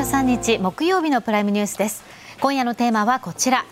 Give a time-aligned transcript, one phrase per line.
[0.00, 2.02] 11月23日木曜日のプライムニュースです。
[2.40, 3.66] 今夜のテーマはこちら。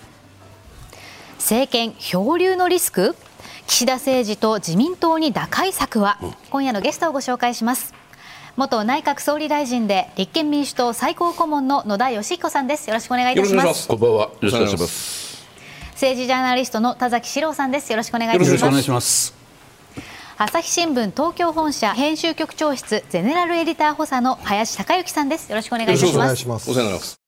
[1.38, 3.16] 政権漂流のリスク？
[3.66, 6.18] 岸田政治と自民党に打開策は、
[6.50, 7.94] 今夜のゲストをご紹介します。
[8.56, 12.90] 元内閣総理大臣で立憲民主党最高顧問の野田佳彦さんです。
[12.90, 13.88] よろしくお願いいたします。
[13.88, 14.20] こんばんは。
[14.24, 15.48] よろしくお願いします。
[15.92, 17.90] 政治ジャーナリストの田崎史郎さんです。
[17.90, 19.37] よろしくお願いします
[20.40, 25.50] 朝日新聞東京本社編集局長室ゼネラルエディター補佐の林孝之さんです。
[25.50, 26.70] よろしくお願いします。
[26.70, 27.20] お世話になります。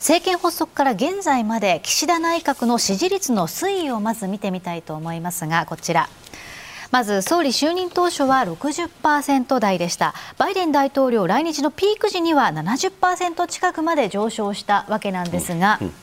[0.00, 6.08] 政権発足から現在まで岸田内閣の支持率の推移をまず見てみたいと思いますがこちら。
[6.90, 10.14] まず総理就任当初は60%台でした。
[10.36, 15.94] バイデン大統領来日のピーク時には70%近くまで上昇したわけなんですが、うんうん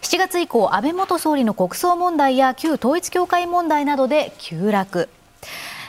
[0.00, 5.08] 7月以降、安倍元総理の国葬問題や旧統一教会問題などで急落。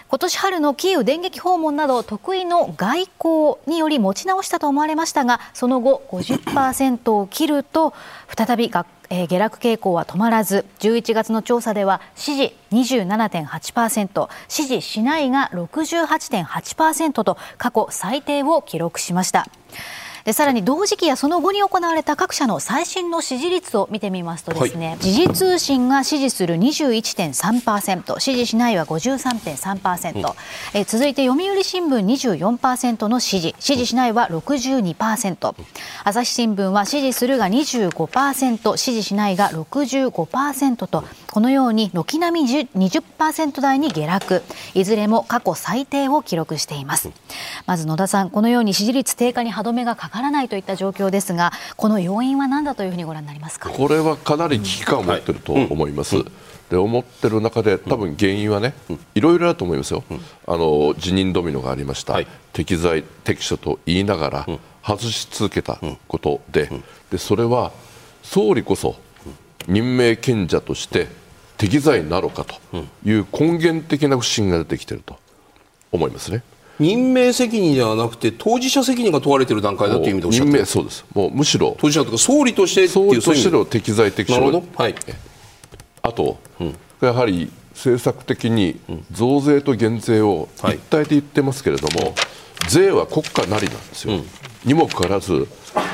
[0.10, 7.94] 今年春のキーウ電撃訪問など得意の外交により持ち直したと思われましたがその後50%を切ると
[8.36, 19.46] 再び下落傾向は止まらず11月の調査では支持27.8%支持しないが68.8%と過去最低を記録しました。
[20.26, 30.24] でさらに同時期やその後に行われた各社の最新の支持率を見てみますとですね、はい、時事通信が支持する21.3%支持しないは53.3%、うん、
[30.74, 32.06] え続いて読売新聞
[32.40, 33.56] 24%の支持。
[33.60, 35.56] 支持しないは62%
[36.04, 44.44] 朝日新聞は支持するが25%支持しないが65%とこのように軒並み20%台に下落。
[44.74, 47.12] いずれも過去最低を記録しています
[47.70, 53.70] まず野田さんこのように支持率低下に歯止めがかからないといった状況ですがこの要因は何だというふうにご覧になりますか？
[53.70, 56.16] これはかなり危機感を持っていると思います。
[56.72, 58.74] で思ってる中で多分原因はね、
[59.14, 60.04] いろいろあると思いますよ、
[60.48, 64.48] あの辞任ドミノがありました、はい、適材適所と言いながら
[64.84, 66.72] 外し続けたことで,、
[67.12, 67.72] でそれは
[68.24, 68.96] 総理こそ
[69.68, 71.08] 任命権者として
[71.58, 72.56] 適材なのかと
[73.06, 75.20] いう根源的な不信が出てきていると
[75.92, 76.42] 思いますね。
[76.80, 81.06] 任命責任ではなくて当事者責任が問われている段階だという意味でおっしゃってそうです。
[81.14, 84.40] もうむしろ当事者とか総理として総理としての適材適所。
[84.40, 84.96] なるほど、はい、
[86.02, 88.80] あと、うん、やはり政策的に
[89.12, 92.14] 増税と減税を一体で言ってますけれども、はい、
[92.70, 94.26] 税は国家なりなんですよ、うん、
[94.66, 95.48] にもかかわらず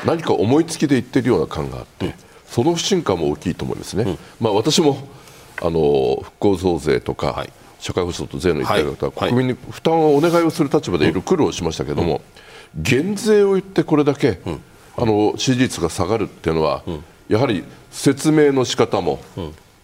[0.06, 2.14] 何か思いつきで言ってるような感があって、うん、
[2.48, 4.98] その不信感も大きいと思いますね、まあ、私も
[5.62, 7.54] あの復興増税とか、はい
[7.86, 12.22] 社会保障と税の一体型は国民に負担をお願いをする立場でいる苦労しましたけれども、
[12.76, 14.40] 減税を言ってこれだけ、
[14.98, 16.82] あの支持率が下がるっていうのは、
[17.30, 19.20] やはり説明の仕方も、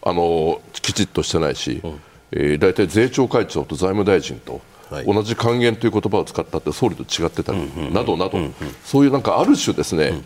[0.02, 1.84] あのきちっとしてないし、
[2.32, 4.62] えー、大体税調会長と財務大臣と
[5.06, 8.40] 同じ還元という言葉を使ったって総理と違ってたり、などなど、
[8.84, 10.24] そういうなんかある種ですね、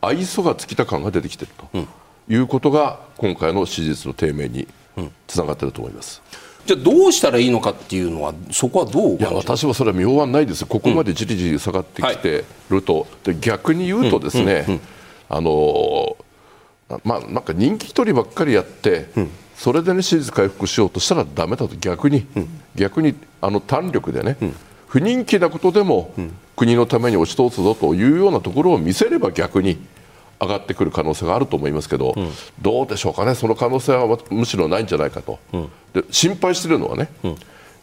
[0.00, 1.86] 愛想が尽きた感が出てきていると
[2.32, 4.66] いうことが今回の支持率の低迷に
[5.26, 6.22] つながっていると思います。
[6.68, 14.80] じゃあどうしたらいいのかっていうのはそこはどういや私はそれは妙案ないですここまでじりじり下がってきてると、うんはい、逆に言うとですね、うんうん、
[15.30, 16.16] あの
[17.04, 19.08] まあ、なんか人気取りばっかりやって、
[19.54, 21.76] それでね支持率回復しようとしたらだめだと。
[21.76, 22.26] 逆に、
[22.74, 24.38] 逆にあの胆力でね、
[24.86, 26.14] 不人気なことでも、
[26.56, 29.76] 国のために押し通すぞというようなところを見せれば逆に
[30.40, 32.30] 上がってくる可能性があると思いますけど、うん、
[32.62, 37.36] どうでしょうかね、その可能性はむしろないんじゃないかと、うん、で心配しているのはね、うん、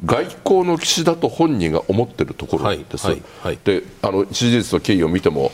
[0.05, 5.51] 外交の岸田と本人が思っているところです、はいはい、であの支持率の経緯を見ても、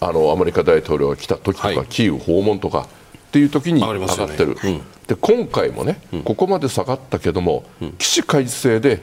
[0.00, 7.64] あのアメリカ大統領が来た時とか、はい、キーウ訪問とかっていう時に上がってる、ね、で今回もね、ここまで下がったけども、
[7.98, 9.02] 起死回生で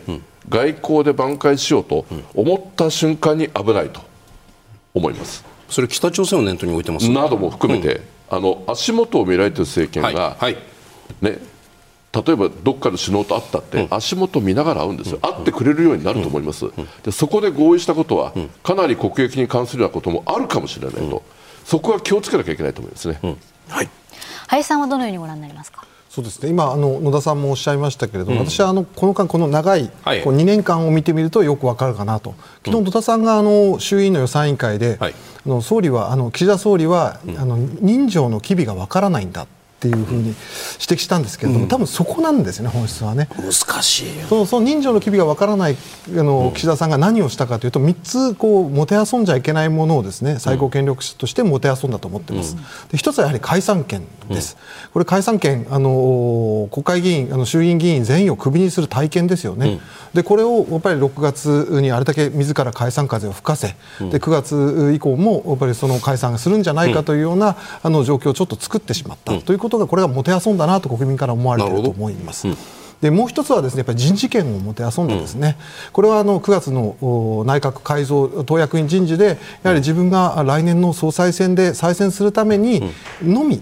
[0.49, 2.05] 外交で挽回しようと
[2.35, 4.01] 思った瞬間に危ないと
[4.93, 5.52] 思います。
[5.73, 10.63] それ北朝鮮を念頭に置いてますなども含めて、うん、あの足元を見られている政権が、はいはい、
[11.21, 11.39] ね、
[12.13, 16.65] 例えばどっかの首脳と会ったって、足元見ながら会うんですよ、会ってくれるようになると思います、
[17.01, 21.23] でそこで合意したことは、かなり国益に関するようなこともあるかもしれないと、
[21.65, 23.19] そこは気をつけなきゃいけないと思いますね。
[23.67, 23.89] はい、
[24.47, 25.87] 林さんはどのようにご覧になりますか？
[26.13, 26.49] そうですね。
[26.49, 32.35] 今あの野田さんもおっしゃいましたけれども、うん、私はあのこの間この長い、はい、こう2年間を見てみるとよくわかるかなと。
[32.63, 39.47] 昨日野田さんがあの衆院の予算委員会で、はい、あの総理はあの岸田総理は、うん、あの人情の機微がわからないんだ
[39.83, 43.27] っていうふうに指摘したんですけれども、多分そこなんですよね、本質はね。
[43.35, 43.51] 難
[43.83, 52.55] しいそのその人情の機微がわからないあの岸田さんが何をしたかというと、3つこうもてあそんじゃいけないものをですね最高権力者としてもてあそんだと思ってます。
[52.89, 54.55] で一つはやはり解散権です。
[54.93, 59.81] これ解散権あの国会議員あの衆議院議員全員をクビにする体験ですよね。
[60.13, 72.47] でこれをやっぱり6月にあれだけ自ら解散風を吹かせ、で9月以降もやっぱりその解散するんじゃないかというような、あの状況をちょっと作ってしまった、ということがこれがもてあそんだなと国民から思われていると思います。
[73.03, 76.95] でもう一つはですねやっぱり人事権をもてあそんでですね、うん、これはあの9月の
[77.45, 82.81] 内閣改造党役員人事でやはり自分が来年の総裁選で再選するために
[83.21, 83.61] のみ、は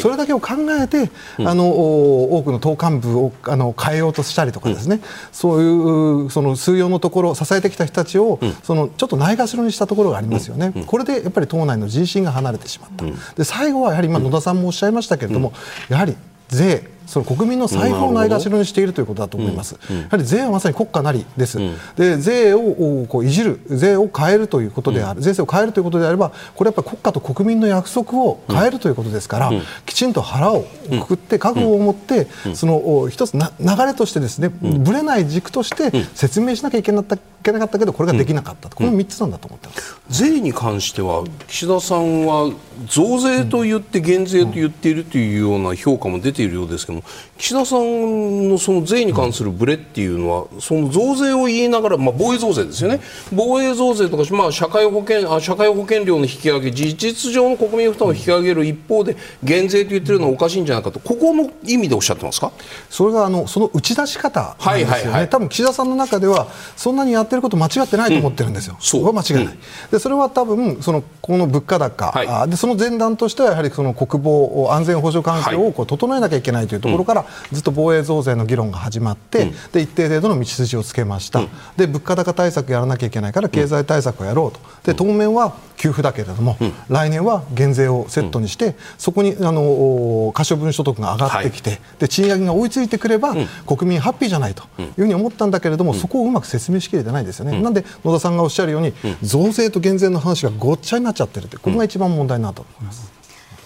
[0.00, 5.02] それだけを考えて、うん、あの多くの党幹部をあの変えようとしたりとかですね、うん、
[5.32, 13.04] そういうその数用のところ支えてきた人たちを、うん、そのちょっとないがしろにしたところがありますよね、これでやっぱり党内の人心が離れてしまった、
[13.36, 15.52] で最後はやはり今野田さんもおっしゃいましたけれども、
[15.88, 16.16] やはり
[16.48, 21.58] 税その国民の財布をないがしろにしているということだと思います、やはり税はまさに国家なりです、
[21.96, 29.50] で税をこういじる、税を変えるということである、税制を変えるということであれば、これやっぱり国家と国民の約束を変えるということですから、
[29.86, 42.52] きちんと腹をくくって、覚悟を持って、その一つな流れとしてですね、ぶれない軸として説明しなきゃいけなかったけど、これができなかった、この3つなんだと思ってます、税に関しては、岸田さんは
[42.86, 47.04] 増税と言って、減税と言っているというような評価も出ているようですけども、
[47.38, 53.00] 岸田さんのその税に関するブレっていうのは、その増税を言いながら、まあ、防衛増税ですよね、
[53.32, 62.52] 防衛増税とか、まあ、社会保険あ社会保険料の引き上げ、事実上の国民負担を引き上げる一方で、減税と言ってるのはおかしいんじゃないかと、ここの意味でおっしゃってますか？
[62.90, 68.78] それがあのその打ち出し方なんですよね、はいはいはい、多分岸田さんの中では、そんなにやってること間違ってないと思ってるんですよ、う。
[68.78, 69.58] ん、それは間違いない、うん、
[69.90, 84.60] でそれは多分そのこの物価高、はい、でその前段としては、やはりその国防、安全保障環境をこう整えなきゃいけないというところから、ずっと防衛増税の議論が始まって、うん、で一定程度の道筋をつけました、うん、で物価高対策やらなきゃいけないから経済対策をやろうと。
[84.84, 93.34] で当面は給付だけれども、うん、来年は減税をセットにして、そこにあの可処分所得が上がってきて、はい、で賃上げが追いついてくれば、
[93.66, 98.92] 国民ハッピーじゃないというふうに思ったんだけれども、そこをうまく説明しきれてないですよね、なんで野田さんがおっしゃるように、
[99.22, 103.17] 増税と減税の話がごっちゃになっちゃってるってここが一番問題なと思います。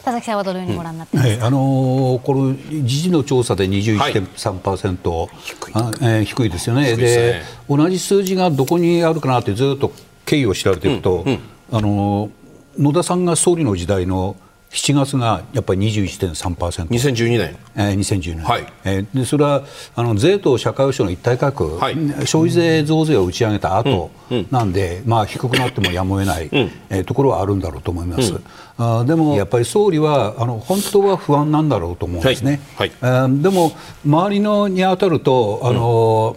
[0.05, 9.93] 田崎さんはどのようにご覧になってますか、うんはい、あのー、この時事の調査で21.3%、はい、低いえー、低いですよねで、ね、同じ数字がどこにあるかなってずっと
[10.27, 11.41] 経緯を調べていくと、うんうん、
[11.73, 14.37] あのー、野田さんが総理の時代の
[14.73, 16.89] 7月がやっぱり21.3%。
[16.89, 17.57] 2012年。
[17.77, 18.45] えー、2012年。
[18.45, 18.67] はい。
[18.85, 19.65] えー、でそれは
[19.95, 21.95] あの税と社会保障の一体化はい、
[22.27, 24.11] 消費税増税を打ち上げた後
[24.51, 28.33] なんで、うん、まあ低くなってもやむを得ない、うん、えー、ところはあるんだろうと思います。
[28.33, 28.45] うん、
[28.79, 32.61] あでもやっぱり総理はあの本当は不安なんだろうと思うんですね。
[32.77, 32.93] はい。
[33.01, 33.73] はい、でも
[34.05, 36.37] 周りのに当たるとあの、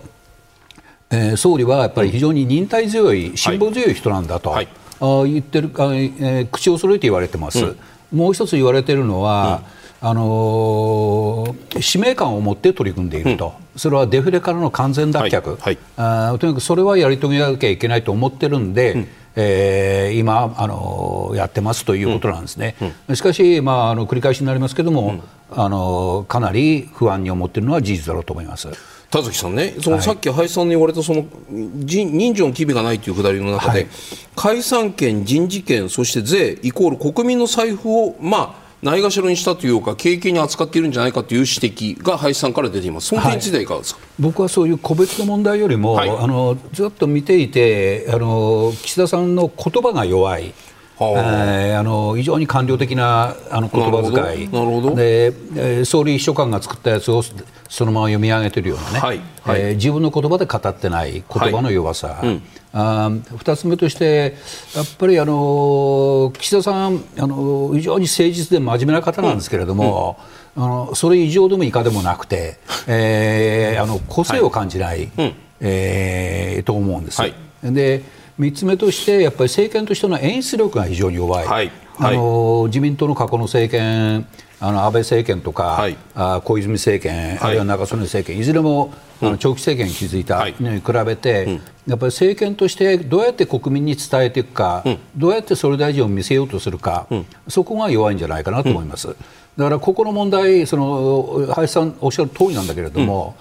[1.11, 4.67] うん、えー、総理はやっぱり非常に忍耐強い、辛抱強い人なんだと、はい、
[4.99, 7.75] あ言ってるあ、えー、口を揃えて言われてます。
[8.11, 9.61] もう一つ言われているのは、
[10.01, 22.75] うん、あの使命感を持って取り組んでいると、うん、それはデフレからの完全脱却、はいはい、あとにかくそれはやり遂げなきゃいけないと思ってるんで、うん、えー、今、あのやってますということなんですね、
[23.13, 25.21] しかし、まあ、あの繰り返しになりますけれども、
[25.51, 28.69] あのかなり不安に思っているのは事実だろうと思います。
[29.11, 33.87] 田崎さんね、そのさっき林さんに言われたその人情の機微がないというくだりの中で、はい、
[34.35, 50.53] 解散権、人事権、そして税イコール国民の財布を、まあ、ないがしろにしたというか、経験に扱っているんじゃないかという指摘が林さんから出ています、その点についてはいかがですか、はい、僕はそういう個別の問題よりも、はい、あのずっと見ていてあの、岸田さんの言葉が弱い。
[50.97, 54.49] えー、あの非常に官僚的なあの言葉遣い。
[54.49, 54.95] なるほど。
[54.95, 57.21] で、えー、総理秘書官が作ったやつを
[57.67, 59.19] そのまま読み上げているようなね、はい。
[59.43, 62.43] はい、えー、自分の言葉で語ってない言葉の弱さ、はいうん、
[62.77, 64.35] あ2つ目として
[64.75, 70.19] やっぱりあの岸田さんあの非常に誠実で真面目な方なんですけれども、
[70.57, 70.63] うん。
[70.63, 77.21] うん、あのそれ以上でも以下でもなくて、えー、あの個性を感じない、はい、えー、と思うんです。
[77.63, 78.03] で
[78.37, 81.71] 3つ目としてやっぱり政権としての演出力が非常に弱い、はい。
[81.95, 84.27] はい、あの自民党の過去の政権
[84.65, 88.91] あの安倍政権とか、はい、あ小泉政権、あるいは中曽根政権いずれも、
[89.21, 91.61] あの長期政権に築いたのに比べて、うん、やっ
[91.99, 99.15] ぱり政権としてどうやって国民に伝えていくか、うん、どうやって総理大臣を見せようとするか、うん、そこが弱いんじゃないかなと思います。
[99.55, 103.35] だからここの問題その林さんおっしゃる通りなんだけれども、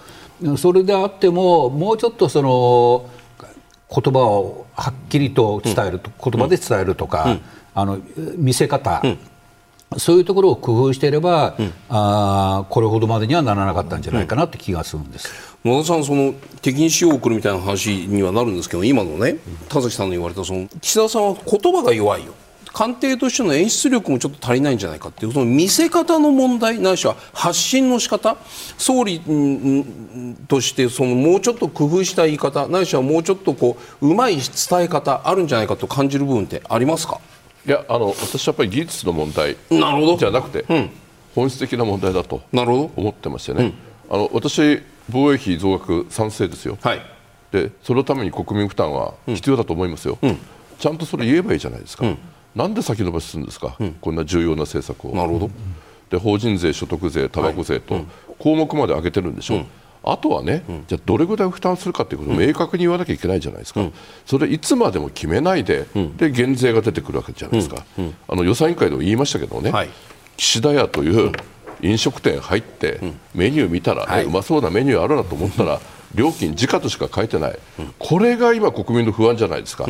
[0.59, 3.09] それであってももうちょっとその
[3.91, 7.39] 言葉をはっきりと伝えると、言葉で伝えるとか、
[7.75, 7.99] あの
[8.37, 9.03] 見せ方、
[9.99, 15.29] そういうところを工夫していれば、うん、あこれほどまでにはならなかったんじゃないかなって気がするんです。
[15.65, 22.35] 野田さん、その敵に塩を送るみたいな話にはなるんですけど、今のね、田崎さんの言われたその岸田さんは言葉が弱いよ。
[22.77, 28.37] 官邸としての演出力もちょっと足りないんじゃないかっていうその見せ方の問題ないしは発信の仕方
[28.77, 29.21] 総理
[30.49, 34.43] としてそのもうちょっと工夫した言い方ないしはもうちょっとこううまい伝
[34.83, 37.21] え方あるんじゃないかと感じる部分ってありますか？
[37.67, 40.91] いやあの私はやっぱり技術の問題じゃなくて、うん、
[41.35, 43.73] 本質的な問題だと思ってましてね、
[44.11, 47.01] うん、あの私、防衛費増額賛成ですよ、はい、
[47.53, 50.39] でそのために国民負担は必要だと思いますよ、うん、
[50.79, 52.05] ちゃんとそれ言えばいいじゃないですか、
[52.55, 55.15] なんで先延ばしするんですか、こんな重要な政策を。
[55.17, 55.51] なるほど。
[56.11, 58.05] で法人税、所得税、たばこ税と、
[58.39, 59.57] 項目まで上げてるんでしょ。
[59.57, 59.59] う
[60.07, 63.93] あとはね、うん、じゃあどれぐらい負担するかということを明確に言わなきゃいけないじゃないですか、うん、
[64.27, 67.85] それいつまでも決めないで、うん、で減税が出てくるわけじゃないですか、
[68.29, 69.89] あの予算委員会でも言いましたけどね、はい、
[70.37, 71.33] 岸田屋という
[71.81, 73.01] 飲食店入って、
[73.35, 75.81] メニュー見たら、はい、うまそうなメニューあるなと思ったら、
[76.15, 77.59] 料金、時価としか書いてない、
[77.99, 79.87] これが今、国民の不安じゃないですか、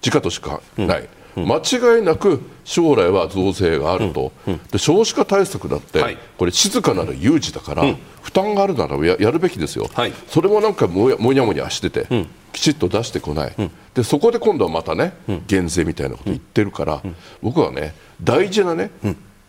[0.00, 1.08] 時価としかない。
[1.36, 1.56] 間
[1.96, 4.32] 違いなく将来は増税があると、
[4.70, 7.84] で少子化対策だって、これ、静かなる有事だから、
[8.22, 9.88] 負担があるならややるべきですよ、
[10.28, 12.06] それもなんかもやもにゃしてて、
[12.52, 13.54] きちっと出してこない、
[13.94, 15.14] でそこで今度はまたね、
[15.46, 17.02] 減税みたいなこと言ってるから、
[17.42, 18.90] 僕はね、大事なね、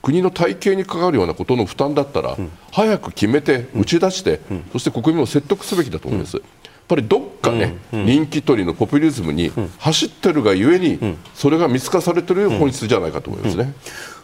[0.01, 2.37] 国の体系に関わるようなことの負担だったら、
[2.71, 4.39] 早く決めて、打ち出して、
[4.71, 6.41] そして国民を説得すべきだと思います。
[6.87, 13.73] ぱりどっかね、人気取りのポピュリズムに走ってるがゆえに、うん、それが見透かされてる本質じゃないかと思いますね。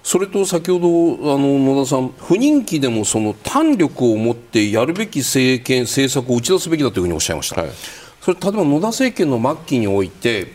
[0.03, 0.79] それと先ほ
[1.19, 7.71] どあの野田さん、不人気でもその胆力を持ってやるべき政権、政策を打ち出すべきだというふうにおっしゃいました、はい、
[8.19, 10.47] それ例えば野田政権の末期において、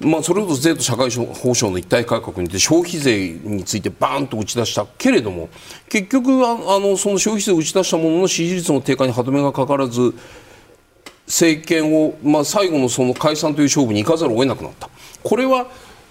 [0.00, 5.48] まあ、それこそ税と社会保障の一体改革にて消費税についてバーンと打ち出したけれども
[5.88, 10.14] 結局あのその消費税を打ち出したものの支持率の低下に歯止めがかからず
[11.28, 14.88] 政権を、まあ、最後のその解散という勝負に行かざるを得なくなった。
[15.22, 15.66] これは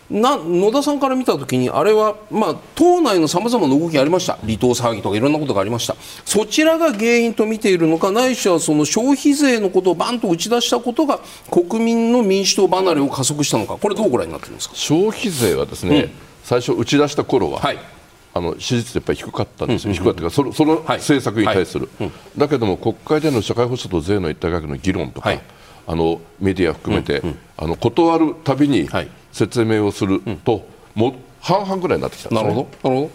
[0.10, 4.38] な野田さんから見たときにあれは、まあ、党内のさまざまな動きがありました。
[4.38, 5.98] 離党騒ぎとかいろんなことがありました。
[6.24, 11.20] そちらが原因と見ているのかないしはその消費税のことをバンと打ち出したことが
[11.52, 13.76] 国民の民主党離れを加速したのか。
[13.76, 14.76] これどうご覧になっていますか？
[14.76, 16.12] 消費税はですね、うん、
[16.44, 17.78] 最初打ち出した頃は、はい
[18.38, 21.90] あの支持率やっぱり低かったんですよ、低かったかそのその政策に対する、
[22.38, 25.42] だけども国会での社会保障と税の一体改革の議論とか、はい、
[25.88, 28.88] あのメディア含めて、うんうん、あの断るたびに
[29.32, 32.90] 説明をすると、も半々ぐらいになってきたんです、ね、なるほど。
[32.90, 33.12] なるほ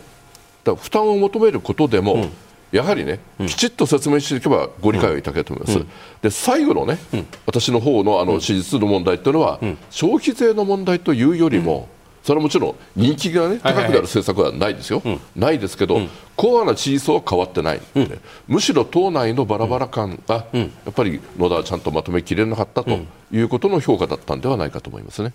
[0.65, 0.75] ど。
[0.75, 2.31] だ負担を求めることでも、うん。
[2.73, 5.89] やはりね、きちっと説明していけばご理解をいただけると思います、うん、
[6.23, 11.91] で最後のね、うん、私の方のあの支持率の問題というのは、うん、消費税の問題というよりも、
[12.23, 15.03] それはもちろん人気が、ね、高くなる政策はないですよ、
[15.35, 22.99] ないですけど、うん、コアな地位層は変わってない、うん、むしろ党内のバラバラ感が、やっぱり野田はちゃんとまとめきれなかったと
[23.33, 25.33] いうことの評価だったんではないかと思いますね。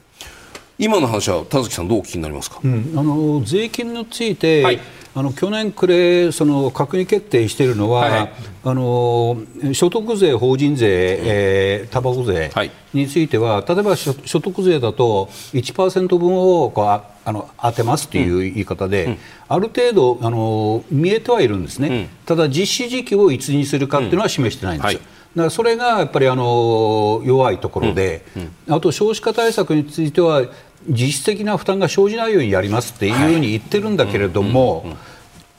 [0.79, 4.79] 今の話は田崎さんどうお聞きになりますか、うん、あの税金について、はい、
[5.15, 9.37] あの去年暮れその閣議決定しているのは、はい、あの
[9.73, 12.51] 所得税、法人税、えー、たばこ税
[12.93, 19.17] については、例えば所得税だと1%分をこうああの当てますという言い方で、うん、
[19.49, 24.99] ある程度あの見えてはいるんですね、うん、ただ実施時期をいつにするかというのは示してないんですよ。
[25.37, 30.45] からそれがやっぱりあの弱いところで、うん、あと少子化対策については
[30.89, 34.95] 実質的な負担が生じないようにやりますっていうふうに言ってるんだけれども、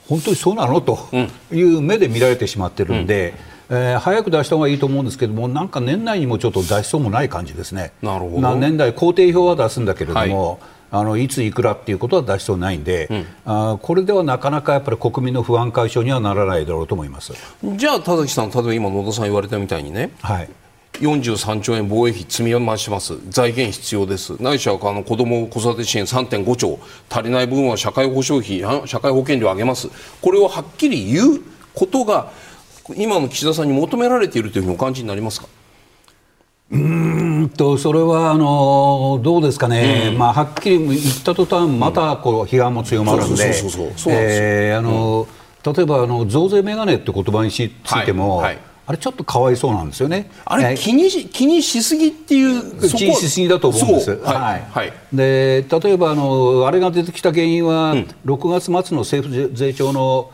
[0.07, 0.81] 本当にそうなの？
[0.81, 0.97] と
[1.51, 3.33] いう目で見られてしまってるんで。
[3.71, 7.91] えー、早く出した方がいいと思うんですけども、なんか年内にもちょっと出しそうもない感じですね。
[8.01, 8.55] なるほど。
[8.55, 10.57] 年内、工程表は出すんだけれども、はい
[10.91, 17.33] あのいついくらっていうことは出しそうないんで、うん、あこれではなかなかやっぱり国民の不安解消にはならないだろうと思います。
[17.75, 20.49] じゃあ、田崎さん、例えば今、野田さん言われたみたいにね、はい、
[20.93, 26.79] 43兆円防衛費積み増します、財源必要です、ないしはあの子ども子育て支援3.5兆、
[27.09, 29.89] 足りない分は社会保障費、社会保険料上げます、
[30.21, 31.41] これをはっきり言う
[31.75, 32.31] ことが、
[32.95, 35.47] 今の岸田さんに求められているというふうにお感じになりますか？
[36.71, 43.53] うんとそれはあのどうですかね、うん、まあ、はっきり言った途端またこう批判も強まるんで。
[45.61, 47.69] 例えばあの増税メガネって言葉につい
[48.05, 50.31] ても、はいはい、あれちょっとかわいそうなんですよね。
[50.45, 54.15] あれ気にし気にしすぎっていう気にしすぎだと思うんです。
[54.21, 54.67] はい。
[54.71, 60.31] はい、で例えばあのあれが出てきた原因は、うん、6月末の政府税調の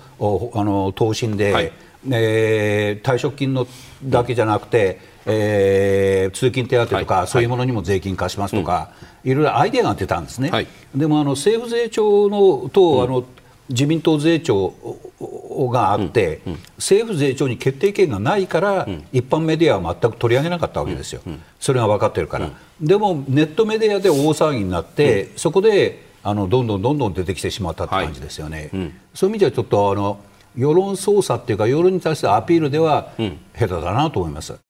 [0.53, 1.71] あの答申で、はい、
[2.11, 3.67] えー、退職金の
[4.03, 8.91] だけじゃなくて、えー、通勤手当とか、はい、そういうものにも税金化しますとか、
[9.23, 9.33] い。
[9.33, 10.49] ろいろアイデアが出たんですね。
[10.49, 13.23] はい、でもあの政府税調のと、あの
[13.69, 14.73] 自民党税調
[15.71, 16.53] があって、うん。
[16.53, 21.21] うん、政府税調に決定権がないから、うん、一般メディアは全く取り上げなかったわけですよ、
[21.59, 30.19] それが分かってるから、でもネットメディアで大騒ぎになって、そこであのどんどんどんどん出てきてしまったって感じですよね、はい、そういう意味ではちょっとあの
[30.57, 33.11] 世論操作っていうか世論に対するアピールでは
[33.55, 34.64] 下手だなと思います。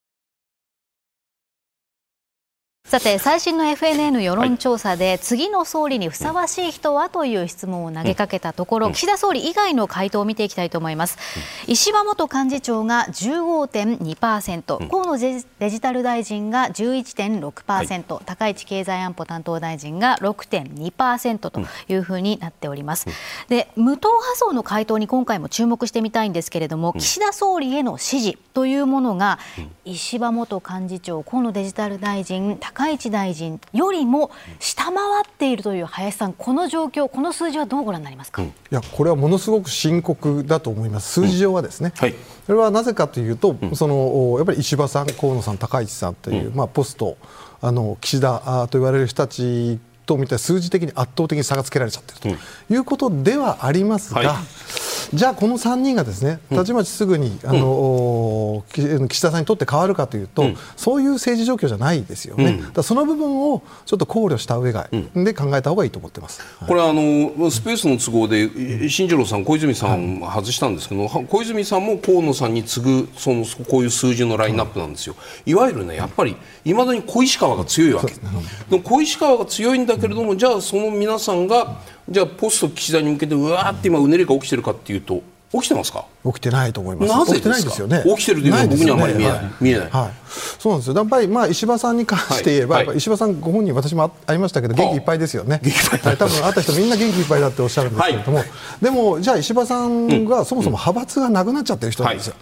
[2.86, 11.18] さて最新の FNN 世論調査で、次の総理にふさわしい人はという質問を投げかけたところ、岸田総理以外の回答を見ていきたいと思います、
[11.66, 23.08] 石破元幹事長が15.2%、河野デジタル大臣が11.6%、はい、高市経済安保担当大臣が6.2%というふうになっております、
[23.50, 29.40] で無党派層の回答に今回も注目してみたいんですけれども、岸田総理への支持というものが、
[29.86, 34.30] 石破元幹事長河野デジタル大臣高市大臣よりも
[34.60, 42.16] 下回っているという林さん、この状況、この数字はどうご覧になりますか、うん、いやこれはものすごく深刻だと思います、数字上はですね、うんはい、
[42.46, 47.18] それはなぜかというと、うん、そのやっぱり石破さん、河野さん、高市さんという、まあ、ポスト、
[47.62, 58.64] あの岸田と言われる人たちと見て数字的に圧倒的に差がつけられちゃっているということではありますが、はいじゃあこの3人がですねたちまちすぐに、あの
[59.08, 60.46] 岸田さんにとって変わるかというと、
[60.76, 86.06] そういう政治状況じゃないですよね、だその部分をちょっと考慮した上が、で考えた方がいいと思ってます、これあのスペースの都合で進次郎さん、小泉さん外したんですけど、小泉さんも河野さんに次ぐそのこういう数字のラインナップなんですよ、いわゆるねやっぱりいまだに小石川が強いわけ、でも小石川が強いんだけれどもじゃあその皆さんがじゃあポスト岸田に向けてうわーって今うねりが起きてるかっていうと起きてますか？
[86.26, 87.14] 起きてないと思います。
[87.14, 88.04] なぜ起きてないですよね。
[88.06, 89.38] 起きてるというのは僕にはあまり見えない。
[89.38, 89.90] はい、見えない。
[89.90, 90.12] はい。
[90.60, 90.96] そうなんですよ。
[90.96, 95.62] やっぱりまあ石破さんに関して言えば、はい、石破さんご本人私もありましたけど元気いっぱいですよね。
[95.64, 96.18] 元気いっぱい。
[96.18, 98.44] 多分会った人みんな元気いっぱいだっておっしゃるんですけれども、
[98.82, 102.36] でもじゃあ石破さんがそもそも派閥がなくなっちゃってる人なんですよ。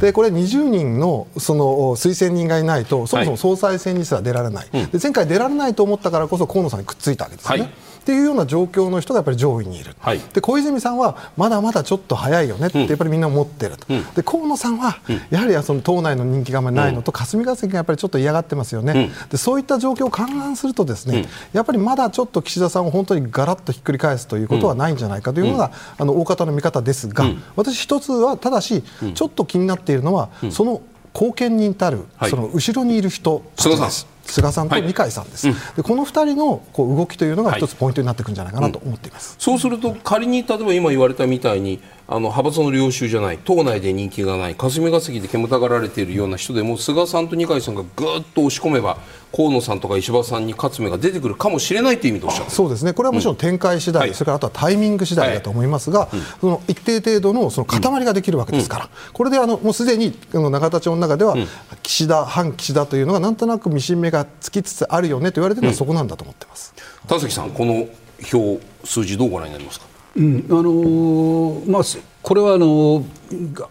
[0.00, 1.64] でこれ20人のその
[1.96, 4.68] 推薦人がいないとそもそも総裁選にすら出られない。
[4.70, 7.72] で前回出られないと思ったからこそ河野さんにくっついたわけですよね。
[8.10, 14.98] っていうような状況の人がやっぱり上位にいる、はい、で小泉さんはまだまだちょっと早いよねってやっぱりみんな思ってると、うん、で河野さんは
[15.30, 28.82] やはりその党内の人気があまりないのと、霞が関がやっぱりちょっと嫌がってますよね、うん、でそういった状況を勘案するとですね、やっぱりまだちょっと岸田さんを本当にガラッとひっくり返すということはないんじゃないかというのが、あの大方の見方ですが、私一つはただし、
[29.14, 34.06] ちょっと気になっているのは、その後見人たる、その後ろにいる人たちです。
[34.30, 48.98] 菅さんと二階さんです、はいうん、でこの2人のこう動きというのが一つポイントになっていくんじゃないかなと思っています、うん、そうすると仮に例えば今言われたみたいにあの派閥の領袖じゃない党内で人気がない霞が関で煙たがられているような人でも菅さんと二階さんがぐっと押し込めば
[49.32, 52.50] 河野さんとか石破さんに勝つ目が出てくるかもしれないという意味でおっしゃる。
[52.50, 52.92] そうですね。
[52.92, 56.08] これはもちろん展開次第、うん、それからあとはタイミング次第だと思いますが、はい、
[56.40, 61.36] その一定程度のその塊ができるわけですから、うん、これであのもうすでに永田町の中では、
[61.84, 66.74] 岸田、反岸田というのがなんとなくミシン目がつきつつあるよねと言われているのはそこなんだと思ってます、
[67.06, 67.88] 田崎さん、この
[68.32, 69.86] 表、数字どうご覧になりますか？
[70.16, 70.46] うん。
[70.50, 71.82] あのー、まあ、
[72.22, 73.04] これはあの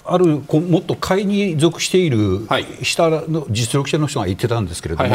[0.05, 2.47] あるもっと会に属している
[2.81, 5.09] 下の実力者の人が言ってたんですけれども、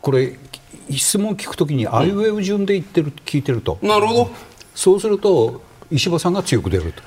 [0.00, 0.36] これ、
[0.90, 4.30] 質問聞くときに、あいうえお順で言ってる、聞いてると、なるほど。
[4.74, 7.02] そうすると、石破さんが強く出ると。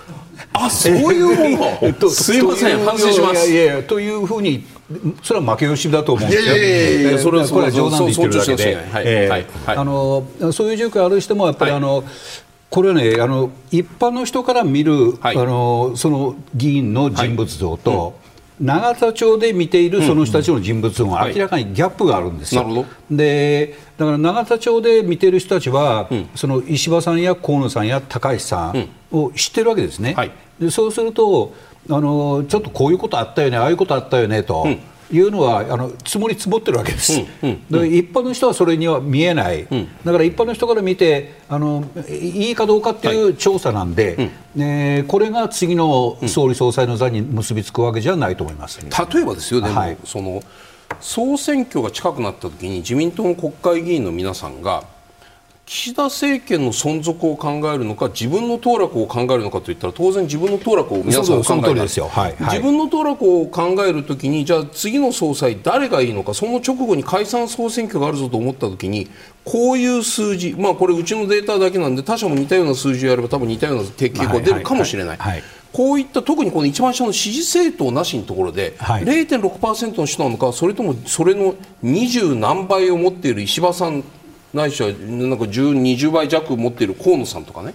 [0.53, 2.09] あそういうもの？
[2.09, 3.51] すいません、反省します。
[3.51, 4.65] いやいやというふうに、
[5.21, 6.55] それは負け惜しみだと思うんですよ。
[6.55, 9.31] いやいやいやそれはこれは冗談で言ってるだけで、
[9.65, 12.03] あのそういう状況あるしても、やっぱりあの、
[12.69, 18.15] これねあの一般の人から見る、はい、あのその議員の人物像と、
[18.61, 22.85] 永田町で見ているその人たちの人物像が明らかにギャップがあるんですよ。
[23.09, 30.13] うん、でだから永田町で見ている人たちは、うん、その石破さんや河野さんや高市さんを知ってるわけですね。
[30.13, 31.53] はい、でそうすると
[31.89, 34.67] あのちょっとこういうことあったよねああいうことあったよねと。
[35.11, 50.41] いうのはあの積もり積もってるわけです、うんうん、一般の人はそれには見えない、うん、だから一般の人から見てあのいいかどうかっていう調査なんで、はいえー、これが次の総理総裁の座に結びつくわけじゃないと思います、例えばですよ、でも、はい、その
[50.99, 54.83] 総選挙が近くなった時に自民党の国会議員の皆さんが
[55.65, 69.07] 岸田政権の存続を考えるのか自分の当落を考えるのかといったら当然自分の当落を皆さん考えるですよ、はいはい、自分の当落を考えるときにじゃあ次の総裁誰がいいのかその直後に解散総選挙があるぞと思ったときに
[69.45, 75.17] こういう数字、まあ、これうちのデータだけなんで他社も似たような数字をやれば多分似たような傾向が出るかもしれない。
[75.71, 84.03] こういった特にこの一番下の支持政党なしのところで、はい、0.6%の人なのかそれともそれの20何倍を持っている石破さん
[84.53, 87.73] ないしはなんか10、20倍弱持っている河野さんとかね。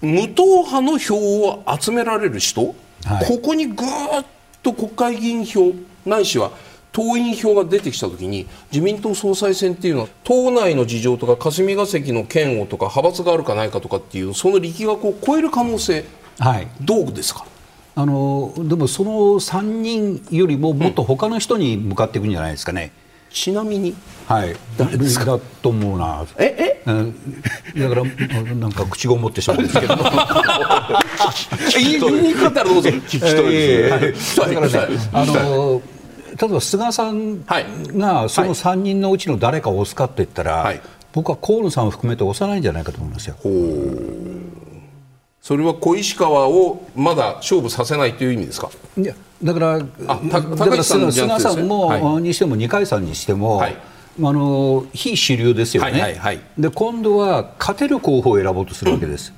[0.00, 4.24] 無党派の票を集められる人、はい、ここにぐーっ
[4.62, 5.72] と国会議員票
[6.06, 6.52] ないしは
[6.92, 16.04] 党員票が出てきたときに自民党総裁選っていうのは党内の事情とか霞が関の嫌悪とか派閥があるかないかとかっていうその力学を超える可能性、
[16.38, 17.44] はい、どうですか？
[17.96, 22.92] あのでもその3人よりももっと他の人に向かっていくんじゃないですかね。
[22.98, 23.03] うん
[23.34, 23.94] ちなみに
[24.26, 24.56] はい。
[24.78, 25.24] 誰ですか？
[25.26, 26.24] だと思うな。
[26.38, 28.04] ええ、だから
[28.54, 29.96] なんか口ごもってしまうんですけど。
[31.76, 32.88] 言い方どうぞ。
[32.90, 34.72] 聞きたいです、だからね
[35.12, 35.82] あの
[36.40, 40.80] 例えば菅さんがその3人のうちの誰かを押すかって言ったら、はい、
[41.12, 43.36] 僕は河野さんを含めて押さないんじゃないかと思いますよ。
[45.42, 48.70] それは小石川をまだ勝負させないという意味ですか？
[48.96, 53.78] いやだからだから菅さんも、はい、にしても二階さんにしても、はい、あ
[54.20, 59.32] の非主流ですよね、はいはいはい、で今度は勝てる候補を選ぼうとするわけです。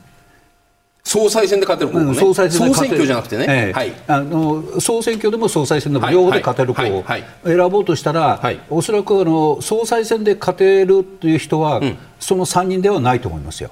[1.02, 3.72] 総裁選で勝てる候補、ね、総裁選総選挙じゃなくてね、ええ。
[3.72, 7.04] はい、あの総選挙でも総裁選でも両方で勝てる候補を
[7.44, 13.70] 選ぼうとしたら、はい、おそらくあの総裁選で勝てるという人は、うん、その3人ではないと思いますよ。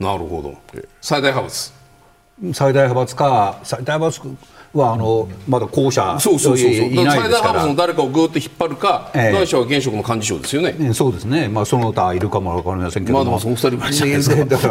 [0.00, 0.56] なるほど。
[1.00, 1.72] 最大派閥。
[2.52, 4.36] 最大派閥か最大派閥
[4.74, 6.88] はあのまだ候補者そうそうそうそう。
[6.88, 14.68] 最大派閥の誰かをぐっと引っ張るか、ええ、は現職の幹事長ですよね、そうですね、まあ、その他いるかも分かりませんけどまあでもその二人ぐらいですかだか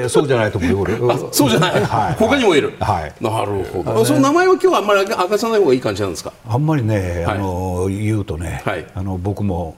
[0.00, 6.32] らそうじゃないと思うよそうじゃない、はい、他にもいる、はい、なるほど、その名前は今日はあんまり明かさない方がいい感じなんですか？
[6.46, 9.76] あんまりね、あの言うとね、はい、あの僕も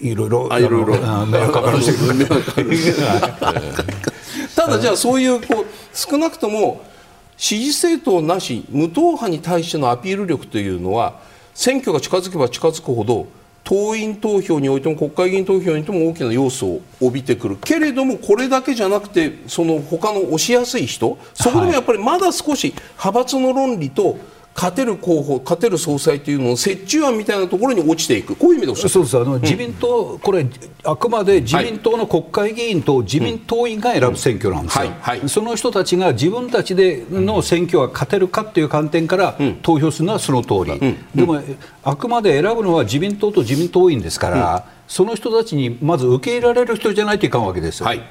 [0.00, 1.26] いろいろいろいろ。
[1.26, 1.78] 迷惑かかる
[4.54, 6.80] ただじゃあそういうこう少なくとも
[7.36, 11.20] 支持政党なし無党派に対してのアピール力というのは
[11.54, 13.26] 選挙が近づけば近づくほど
[13.66, 17.56] 党員投票においても国会議員投票においても大きな要素を帯びてくる。
[17.56, 24.18] けれどもこれだけじゃなくてその他の押しやすい人そこでもやっぱりまだ少し派閥の論理と
[24.56, 29.16] 勝てる候補、勝てる総裁というのの折衷案みたいなところに落ちていく、こういう意味でおっしゃそうです。
[29.18, 30.46] あの、うん、自民党、これ、
[30.82, 41.42] あくまで自民党の国会議員と自民党員が選ぶ選挙なんですよ、その人たちが自分たちでの選挙が勝てるかという観点から投票するのはその通り、うん、でも、
[41.84, 47.86] あくまで選ぶのは自民党と自民党員ですから、その人たちにまず受け入れられる人じゃないといかんわけですよ。
[47.86, 48.02] はい。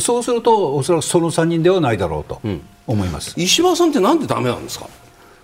[0.00, 2.40] そうすると、おそらくその3人ではないだろうと
[2.86, 4.86] 思います、石破さんってなんでだめなんですか？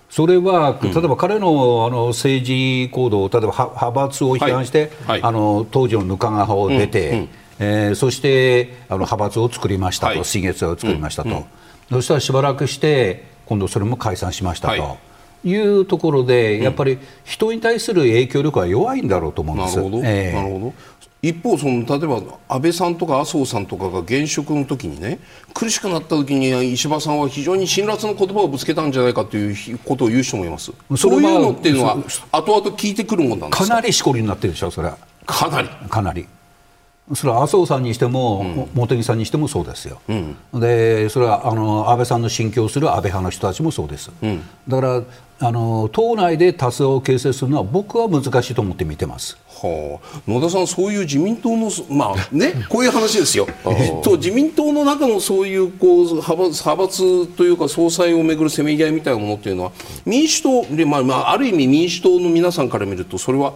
[0.09, 5.21] それは、例えば彼のあの政治行動、例えば派閥を批判して、はい。
[5.21, 7.17] はい、あの当時の額賀派を出て、うん。
[7.17, 11.35] うん、えー、そしてあの派閥を作りましたと、はい、新月を作りましたと、うん。
[11.35, 11.45] うん、
[11.89, 14.97] そしたらしばらくして、今度それも解散しましたと。
[15.43, 15.55] い。
[15.55, 19.77] うところで、やっぱり人に対する影響力は弱いんだろうと思うんです。
[19.77, 20.73] なるほど、えー、なるほど
[21.21, 25.19] 一方その例えば安倍さんとか麻生さんとかが現職の時にね
[25.53, 30.71] 苦しくなった時に石破さんは非常に辛辣な言葉をぶつけたんじゃないかということを言う人もいます。
[30.95, 31.97] そういうのっていうのは
[32.31, 33.67] 後々聞いてくるもんなんですか？
[33.67, 34.97] かなりしこりになってるでしょそれは。
[35.25, 35.69] かなり。
[35.89, 36.25] かなり。
[37.15, 44.87] それは麻生さんにしても、うん、茂木さんにしてもそうですよ、うん、でそれはあの安倍さんの信教する安倍派の人たちもそうです、うん、だか
[45.39, 49.39] らあの党内で多数を形成するのは僕は難しいと思って見てます。
[49.61, 53.47] はあ、野田さん、そういう自民党の、まあね、こういう話ですよ、
[54.03, 59.71] と自民党の中のそういうこう派閥派閥というか総裁をめぐるせめぎ合いみたいなものというのは
[60.05, 63.53] 民主党で、まあまあ、ある意味民主党の皆さんから見るとそれは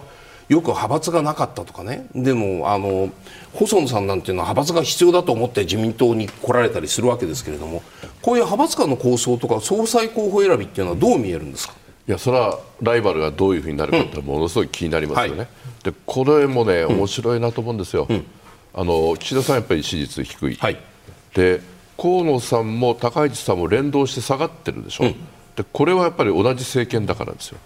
[0.50, 2.06] よく派閥がなかったとかね。
[2.13, 3.10] でもあの
[3.54, 7.82] 細野さんなんていうのは派閥が必要だと思って自民党に来られたりするわけですけれども
[8.22, 11.74] こういう派閥間の構想とか総裁候補選びっていうのはどう見えるんですか？
[12.08, 15.48] いやそれはライバルがどういうふうになるかってものすごい気になりますよね、うんはい、
[15.84, 18.26] でこれもね面白いなと思うんですよ、うん、
[18.74, 20.78] あの岸田さんやっぱり支持率低い、はい、
[21.34, 21.62] で
[21.98, 25.13] 河野さんも高市さんも連動して下がってるでしょ、うん、
[25.56, 27.58] でこれはやっぱり同じ政権だからですよ。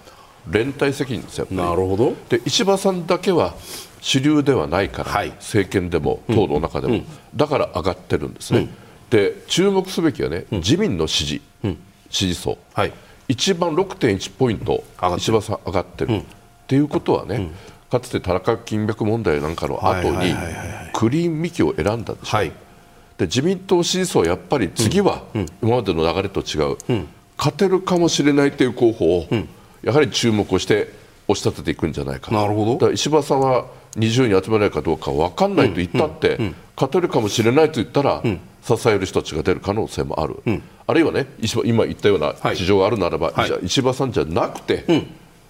[0.49, 2.15] 連帯責任ですよなるほど。
[2.29, 3.53] で石破さんだけは
[3.99, 8.69] 主流ではないから、はい、政権でも党の中でも、うん、だから上がってるんですね、うん、
[9.09, 11.41] で注目すべきはね、うん、自民の支持、
[12.09, 12.93] 支持層、はい、
[13.27, 14.83] 一番6.1ポイント
[15.17, 16.23] 石破さん上がってる、っ
[16.67, 17.51] ていうことはね、
[17.89, 20.33] かつて田中金脈問題なんかの後に
[20.93, 22.51] クリーン幹を選んだでしょ、はい、
[23.17, 25.23] で自民党支持層はやっぱり次は
[25.61, 26.77] 今までの流れと違う、
[27.37, 29.27] 勝てるかもしれないという候補を、
[29.83, 30.93] やはり注目をして
[31.27, 32.91] 押し立てていくんじゃないかなるほど。
[32.91, 36.45] 石破さんは20人集めないかどうか分かんないと言ったって、うん。
[36.45, 40.35] うん、勝てるかもしれないと言ったら、うん、支える人たちが出る可能性もある、
[40.85, 41.27] あるいはね
[41.63, 44.85] 今言ったような事情があるならば、はい、じゃ石破さんじゃなくて、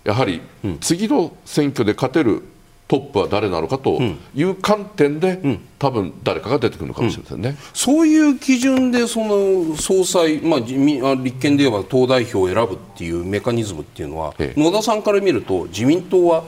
[0.04, 0.42] やはり
[0.80, 2.44] 次の選挙で勝てる
[2.88, 4.00] トップは誰なのかと
[4.34, 16.46] いう観点で、うん、多分誰かが出てくるのかもしれませんね、うん、そういう基準でその総裁、まあ、立憲で言えば党代表を選ぶっていうメカニズムっていうのは、ええ、野田さんから見ると自民党は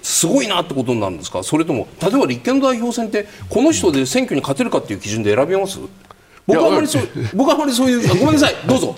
[0.00, 1.42] すごいなってことになるんですか？
[1.42, 5.80] それとも例えば立憲の代表選ってこの人で選挙に勝てるかっていう基準で選びます？
[6.46, 8.54] 僕はあまりそう僕はあまりそういうごめんなさい。
[8.66, 8.96] どうぞ。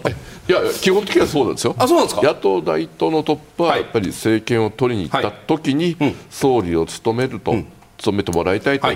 [0.48, 1.74] いや基本的にはそうなんですよ。
[1.78, 2.22] あそうなんですか？
[2.26, 5.96] 野党第一党のトップはやっぱり政権を取りに行った時に
[6.30, 7.54] 総理を務めると、
[7.98, 8.88] 務めてもらいたいと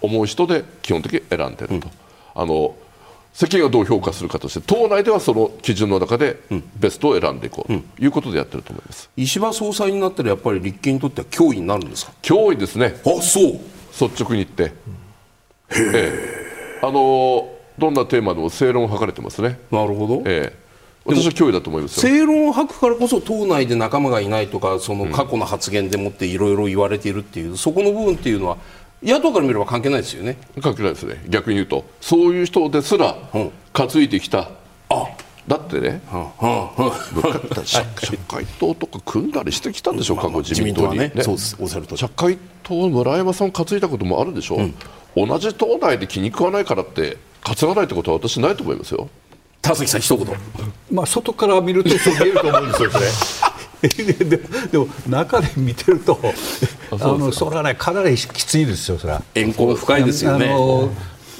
[0.00, 1.88] 思う人で基本的に選んでると。
[2.34, 2.74] あの
[3.34, 6.36] 世間がどう評価するかとして党内ではその基準の中で
[6.78, 12.12] ベストを選んでいこうということでやってると思います、うん、石破総裁になったらやっぱり立憲にとっては脅威になるんですか？
[12.20, 12.94] 脅威ですね。
[13.06, 13.52] あそう。
[13.98, 14.72] 率直に言って、
[15.70, 16.12] え
[16.80, 16.80] え。
[16.82, 19.58] あのどんなテーマでも正論を吐かれてますね。
[19.70, 20.62] なるほど、ええ。
[21.04, 28.56] 私は脅威だと思います正論を吐くからこそ党内で仲間がいないとかその過去の発言でもっていろいろ言われているっていう、うん、そこの部分っていうのは
[29.02, 30.36] 野党から見れば関係ないですよね。
[30.62, 31.20] 関係ないですね。
[31.28, 33.16] 逆に言うとそういう人ですら
[33.72, 34.50] 担いできた、
[34.90, 35.08] あ。
[35.48, 36.00] だってね、
[37.64, 37.82] 社
[38.28, 41.56] 会党とか組んだりしてきたんでしょう、過去自民党に、ね、そうです。
[41.58, 44.56] おっしゃると社会党村山さん担いだこともあるでしょ。
[44.56, 49.08] う、うん、同じ党内で気に食わないからって担がないってことは私ないと思いますよ。
[49.60, 50.26] 田崎さん一言。
[50.90, 53.06] まあ外から見るとそう見えると思うんですよそれ。
[53.82, 54.24] で
[54.70, 56.16] でも中で見てると
[56.92, 59.22] あのそれはねかなりきついですよそれは。
[59.34, 60.54] 遠行深いですよね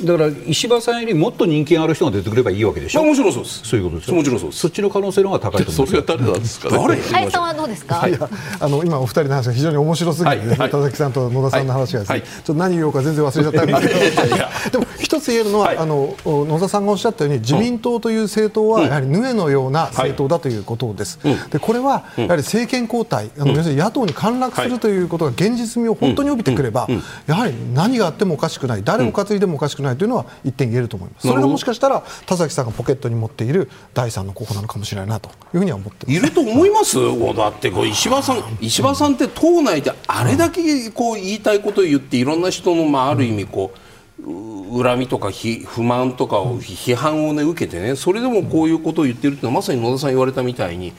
[0.04, 3.00] だから石破さんよりもっと人気がある人が出てくればいいわけでしょ？
[3.00, 3.64] まあ、もちろんそうです。
[3.64, 4.12] そういうことです。
[4.12, 4.60] もちろんそうです。
[4.60, 6.78] そっちの可能性の方が高いと思うそれは誰なんですか、ね？
[6.78, 7.00] 誰？
[7.00, 7.94] 林さんはどうですか？
[7.96, 8.18] はい、
[8.60, 14.22] あの今お二人の話が非常に面白すぎて、ね、はい、田崎さんと野田さんの話がですね、はい、ちょっと何言おうか全然忘れちゃったんです
[14.70, 21.18] けど、でも一つ言えるのは、あの野田さんがおっしゃったように自民党という政党はやはりヌエのような政党だということです。
[21.50, 26.88] でこれはやはり政権交代、あの要するに野党に陥落するということが現実味を本当に帯びてくれば、
[27.26, 31.28] やはり何があってもおかしくない、誰を担いでもおかしくないというのは一点言えると思います。
[31.28, 36.96] それがもしかしたら田崎さんがポケットに持っている第三の候補なのかもしれないなというふうには思っていると思います？
[37.36, 43.72] だってこう石破さん石破さんって党内であれだけこう言いたいことを言っていろんな人のまあある意味こ
[44.20, 45.30] う恨みとか
[45.66, 50.92] 不満とかを批判を、ね、受けてねそれでもこういうことを言ってるっていうのはまさに野田さん言われたみたいに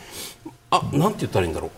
[0.69, 1.71] あなんて言ったらいいんだろう。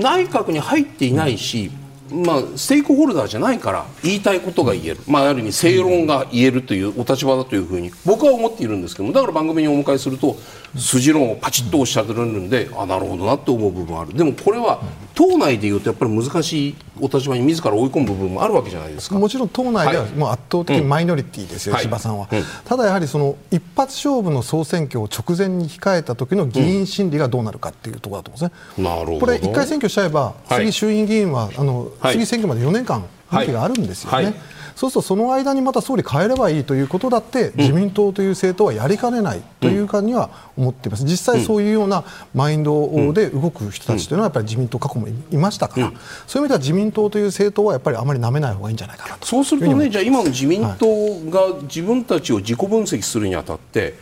[0.00, 1.70] 内閣に入っていないし、
[2.10, 10.36] まあ、ステークホルダーじゃないから言いたいことが言える、まあ、ある意味正論が言えるというお立場だというふうに僕は思っているんですけどだから番組にお迎えすると
[10.76, 14.14] 筋論をパチッとおっしゃるんであなるほどなって思う部分はある。
[14.14, 14.80] でもこれは
[15.16, 19.18] 党内でいうとやっぱり難しいお立場に自ら追い込む部分もあるわけじゃないですか。
[19.18, 29.20] もちろん党内ではもう圧倒的にマイノリティですよ、はい、石破さんは、はいうん、ただやはりその一発勝負の総選挙を直前に控えた時の議員心理がどうなるかっていうところだと思うんですね、なるほど。
[29.20, 34.34] これ1回選挙しちゃえば次衆院議員はあの次選挙まで4年間任期があるんですよね。
[34.76, 45.92] そうするとその間にまた総理変えればいいということだって自民党という政党はやりかねないという感じには思っています、実際そういうようなマインドで動く人たちというのはやっぱり自民党過去もいましたから、
[46.26, 49.26] そういう意味では自民党という政党はやっぱりあまりなめない方がいいんじゃないかなと。
[49.26, 50.86] そうするとね、じゃあ今の自民党
[51.30, 53.94] が自分たちを自己分析するにあたって、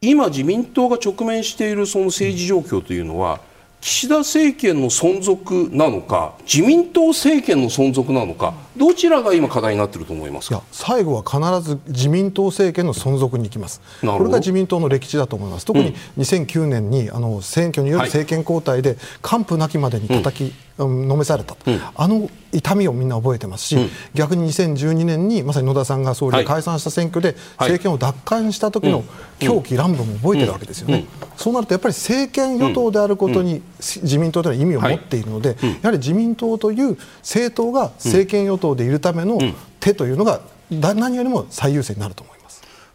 [0.00, 3.40] 今、自民党が直面しているその政治状況というのは、
[3.80, 10.62] 岸田政権の存続なのか自民党政権の存続なのかどちらが今課題になっていると思いますか？
[10.72, 13.80] 最後は必ず自民党政権の存続に行きます。
[14.00, 15.64] これが自民党の歴史だと思います。
[15.64, 29.04] 特に2009年にあの選挙による政権交代で完膚なきまでに叩き、うん、のめされた、うん、あの痛みをみんな覚えてますし、うん、逆に2012年にまさに野田さんが総理が解散した選挙で政権を奪還した時の
[29.38, 39.38] 狂気乱舞も覚えてるわけですよね、そうなるとやっぱり政権与党であることに自民党というのは意味を持っているので、やはり自民党という政党が政権与党でいるための
[39.80, 42.35] 手というのが何よりも最優先になると思います。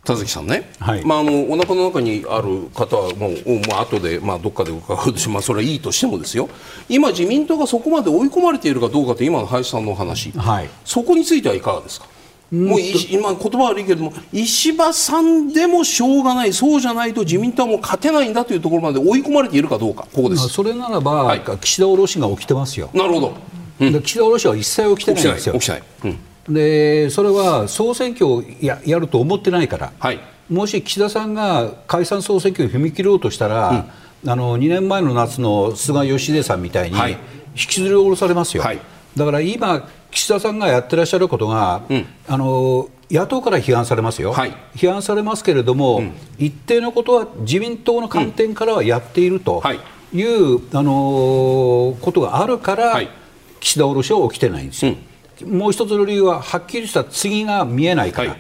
[0.04, 3.34] 田崎さんね、はい、まあ、あのお腹の中にある方はもう、
[3.70, 6.50] まあ後で、まあ、どっかで伺うとし、 まあ、それはいいとしてもですよ。
[6.90, 12.08] 今、自民党がそこまで追い込まれているかどうかという今の林さんのお話、はい、そこについてはいかがですか？
[12.52, 16.52] もう今、言葉悪いけれども石破さんでもしょうがない。
[16.52, 20.06] そうじゃないと自民党はもう勝てないんだというところまで追い込まれているかどうか。
[20.14, 20.50] ここです。
[20.50, 22.90] それならば、はい、岸田卸が起きてますよ。
[22.94, 23.34] なるほど、
[23.80, 25.54] うん、岸田卸は一切起きてないんですよ。
[25.54, 33.86] 起きてない、うんでそれは総選挙をややると思ってないから、はい、もし岸田さんが解散総選挙に踏み切ろうとしたら、
[34.24, 37.18] うん、あの2年前の夏の菅義偉さんみたいに引
[37.56, 38.80] きずり下ろされますよ、はい、
[39.16, 49.80] だから今、岸田さんがやってらっしゃることが、うん、あの野党から批判されますよ、はい、批判されますけれども、うん、一定のことは自民党の観点からはやっているとい。
[50.24, 53.02] う、あのことがあるから、
[53.60, 54.96] 岸田降ろしは起きてないんですよ。
[55.46, 58.38] もう一つの理由ははっきりした次が見えないから。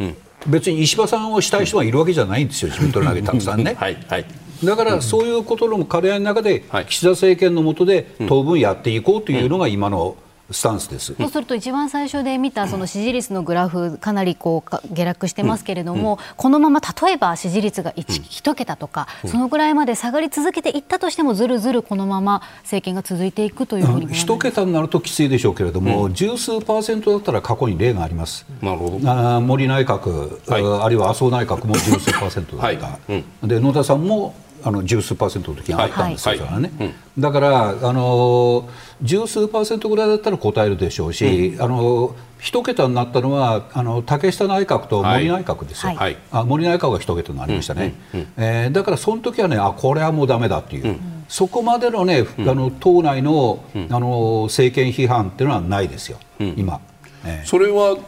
[0.00, 0.16] うん、
[0.48, 3.74] 別に石破さんをしたい人がいるわけじゃないんですよ、自民党の中でたくさんね。
[3.78, 4.26] はいはい、
[4.64, 10.16] だからそういうことの兼ね合いの中で、岸田政権の下で当分やっていこうというのが今の
[10.50, 11.14] スタンスです。
[11.14, 28.46] そうすると一番最初で見た その支持率のグラフかなりこう下落してますけれども、このまま例えば支持率が 1, 1桁とか、そのぐらいまで下がり続けていったとしてもずるずるこのまま政権が続いていくというふうに1桁になるときついでしょうけれども、うん、十数パーセントだったら過去に例があります。
[28.60, 29.10] なるほど。
[29.10, 36.62] あ森内閣、はい、あるいは麻生内閣も十数パーセントだった、で野田さんもあの十数パーセントの時にあったんですよ、はい。
[36.62, 38.68] ね、だからあの
[39.02, 48.20] 十数パーセントぐらいだったら答えるでしょうし、うん、あの一桁になったのはあの竹下内閣と森内閣ですよ、はい、あ森内閣が一桁になりましたね、うん。
[48.20, 56.80] うん、えー、だからその時はねあこれはもうだめだっていう、うん、そこまでのね、あの党内の,、あの政権批判っていうのはないですよ、今、
[57.24, 57.98] えー、それは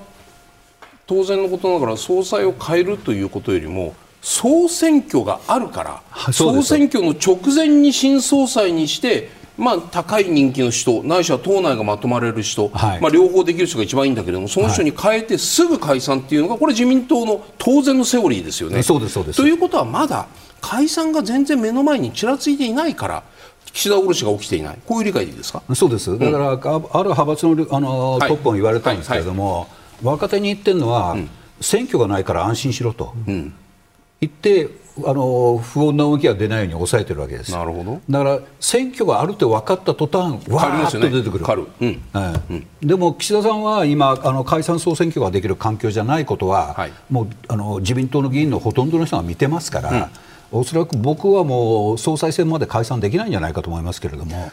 [1.07, 18.83] 当然のことながら総裁を変えるということよりも総選挙があるから、総選挙の直前に新総裁にして、まあ、高い人気の人、ないしは党内がまとまれる人、はい、まあ、両方できる人が一番いいんだけれども、その人に変えてすぐ解散っていうのが、これ、自民党の当然のセオリーですよね。
[18.83, 19.37] そうですそうです。
[19.39, 20.27] ということは、まだ
[20.61, 23.23] 解散が全然目の前にちらついていないから、
[23.73, 25.63] 岸田卸が起きていない、こういう理解でいいですか？
[25.75, 29.69] そうです、だから、うん、ある派閥のあの、トップも言われたんですけれども、はいはい、
[30.05, 31.31] 若手に言ってるのは、うん、
[31.63, 33.15] 選挙がないから安心しろと。
[33.27, 33.55] うん
[34.21, 34.69] 言って
[35.05, 37.53] あの不穏な動きが出ないように抑えてるわけです。
[37.53, 38.01] なるほど。
[38.09, 41.45] だから選挙があるって分かった途端わーっと出てくる、
[41.81, 42.03] うん。
[42.51, 50.11] うん、でも岸田さんは今あの解散総選挙ができる環境じゃないことは、はい、もうあの自民党の議員のほとんどの人が見てますから、
[50.53, 54.51] うん、おそらく僕はもう総裁選まで解散できないんじゃないかと思いますけれども。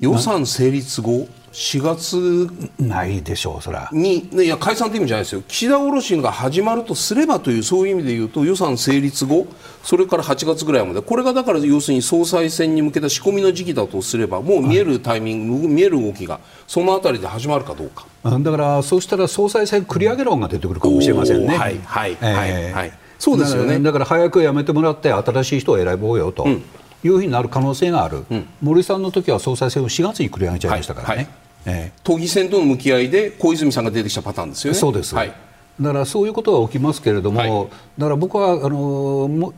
[0.00, 3.88] 予算成立後、4月ないでしょう、そら。
[3.92, 9.46] にいや解散という意味じゃないですよ、岸田卸が始まるとすればという、そういう意味で言うと、予算成立後、
[9.82, 18.06] それから8月ぐらいまで、これがだから要するに総裁選に向けた仕込みの時期だとすれば、もう見えるタイミング、はい、見える動きが、そのあたりで始まるかどうか。
[18.24, 21.56] だから、そうしたら総裁選繰り上げ論が出てくるかもしれませんね。
[21.56, 22.92] はい、はい、はい、はい。
[23.18, 23.80] そうですよね。
[23.80, 26.62] だから早く辞めてもらって新しい人を選ぼうよと、うん
[27.04, 31.34] いうふうになる可能性がある、うん、森さんの時は総裁選を4月に繰り上げちゃいましたからね、はいはい。
[31.66, 34.78] えー、都議選との向き合いで小泉さんが出てきたパターンですよね。
[34.78, 35.32] そうです、はい、
[35.80, 39.52] だからそういうことが起きますけれども、はい、だから僕はあの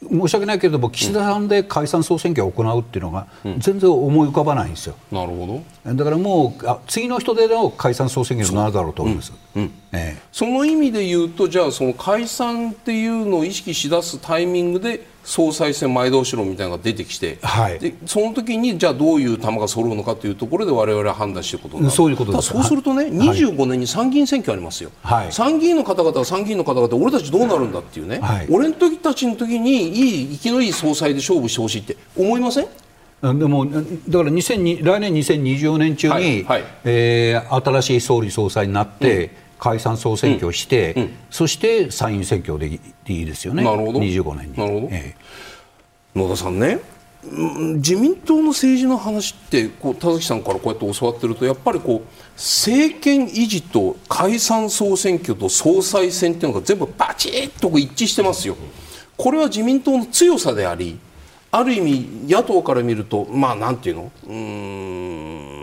[0.00, 3.26] 申し訳ないけれども岸田さんで解散総選挙を行うっていうのが
[3.58, 4.94] 全然思い浮かばないんですよ。
[5.10, 5.94] なるほど。
[5.94, 9.62] だからもうあ次の人での解散総選挙になるだろうと思います、うん。
[9.62, 21.94] うんええ、その意味で言うとじゃあその解散っていうのを意識しだすタイミングで総裁選前倒し論みたいなのが出てきて、はい、でその時にじゃあどういう球が揃うのかというところで我々は判断していくことになる。
[21.94, 22.48] そういうことです。
[22.48, 32.66] そうするとね、はい、25年に参議院選挙ありますよ、はい、参議院の方々は参議院の方々俺たちどうなるんだっていうね、はい、俺の時たちの時にいい生きのいい総裁で勝負してほしいって思いません？
[33.38, 36.44] でもだから2002来年2024年中に、はい。
[36.44, 41.02] はい、えー、新しい総理総裁になって、うん解散総選挙して、うん。
[41.02, 44.00] うん、そして参院選挙でいいですよね、なるほど。
[44.00, 44.56] 25年に。
[44.56, 46.78] なるほど、ええ、野田さんね
[47.20, 52.02] 自民党の政治の話ってこう田崎さんからこうやって教わってるとやっぱりこう
[52.36, 58.56] 政権維持と解散総選挙と総裁選っていうのが全部バチッと一致してますよ。
[59.16, 60.96] これは自民党の強さであり
[61.50, 64.12] ある意味野党から見るとまあなんていうの？
[64.28, 65.58] うん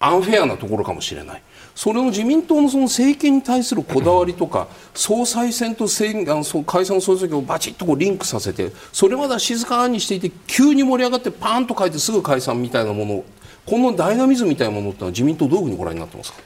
[0.00, 1.42] アンフェアなところかもしれない。
[1.78, 13.24] それを自民党のその政権に対するこだわりとか、総裁選と選あの解散総選挙をバチッとこうリンクさせてそれまでは静かにしていて急に盛り上がってパーンと変えてすぐ解散みたいなもの
[13.64, 16.38] このダイナミズムみたいなものってのは自民党どういうふうにご覧になってますか、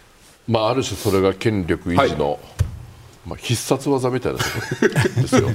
[0.48, 2.38] まあ、ある種それが権力維持の、はい。
[3.26, 4.44] まあ、必殺技みたいなで
[5.28, 5.48] すよ。
[5.48, 5.54] 例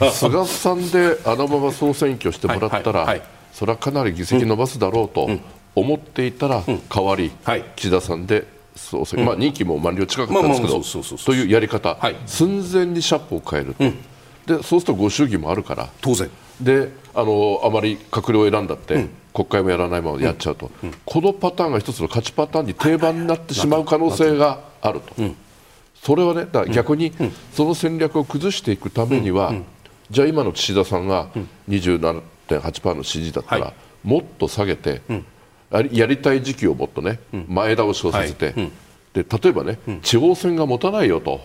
[0.00, 5.30] ば菅さんであのまま総選挙してもらったら、はいはいはい、それはかなり議席伸ばすだろうと
[5.74, 7.32] 思っていたら、代わり、
[7.76, 9.22] 岸田さんで総裁、う。
[9.22, 13.98] ん、まあ、任期も満了近かったんですけど、というやり方、はい、寸前にシャップを変える、うん、
[14.46, 15.88] でそうするとご祝儀もあるから。
[16.00, 16.30] 当然。
[16.60, 20.70] であのあまり閣僚を選んだって、うん、国会もやらないままやっちゃうと、
[21.04, 25.14] このパターンが一つの勝ちパターンに定番になってしまう可能性があると、
[26.02, 27.12] それはねだ逆に
[27.52, 29.54] その戦略を崩していくためには、
[30.10, 31.28] じゃあ今の岸田さんが
[31.68, 35.02] 27.8%の支持だったら、はい、もっと下げて、
[35.92, 38.54] やりたい時期をもっとね、前倒しをさせて、
[39.12, 41.40] で例えばね、地方選が持たないよと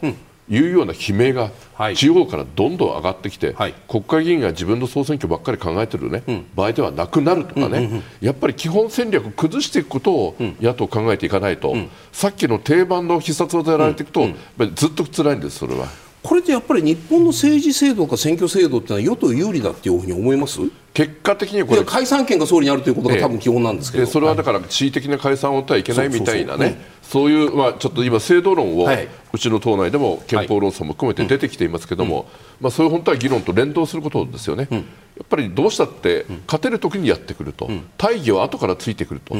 [0.49, 1.51] いうような悲鳴が
[1.93, 14.27] 地方からどんどん上がってきて、はい、国会議員が自分の総選挙ばっかり考えてる、ね、うん、場合ではなくなるとかね、うんうんうん、やっぱり基本戦略を崩していくことを野党考えていかないと、うん、さっきの定番の必殺技やられていくと、
[14.73, 15.87] ずっと辛いんです、それは。
[16.21, 20.59] これってやっぱり日本の政治制度か選挙制度ってのは与党有利だっていうふうに思います？
[20.93, 21.85] 結果的にこれ。
[21.85, 26.77] 解散権が総理にあるということが多分基本なんですけど、ええ、それはだから地位的な解散をってはいけないみたいなね。
[27.01, 32.25] そういう、まあ、ちょっと今制度論を、はい、うちの党内でも憲法論争も含めて出てきていますけれども、はい
[32.61, 34.83] まあ、そういう本当は議論と連動することですよね、うん、や
[35.23, 39.35] っぱりどうしたって勝てるときにやってくると、うん、大義は後からついてくると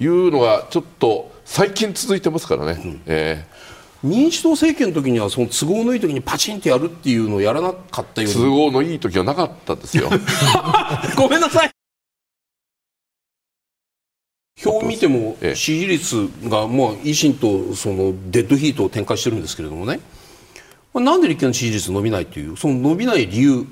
[0.00, 2.82] いうのがちょっと最近続いてますからね。
[2.84, 3.72] うん、えー
[4.02, 10.10] 民主党政権の時にはその都合のいい時にパチンとやるっていうのをやらなかったよう都合のいい時はなかったですよ。
[11.16, 11.70] ごめんなさい。
[14.64, 20.00] 表を見ても支持率がまあ維新とそのデッドヒートを展開してるんですけれどもね。
[20.94, 23.66] なんで立憲の支持率伸びないというその伸びない理由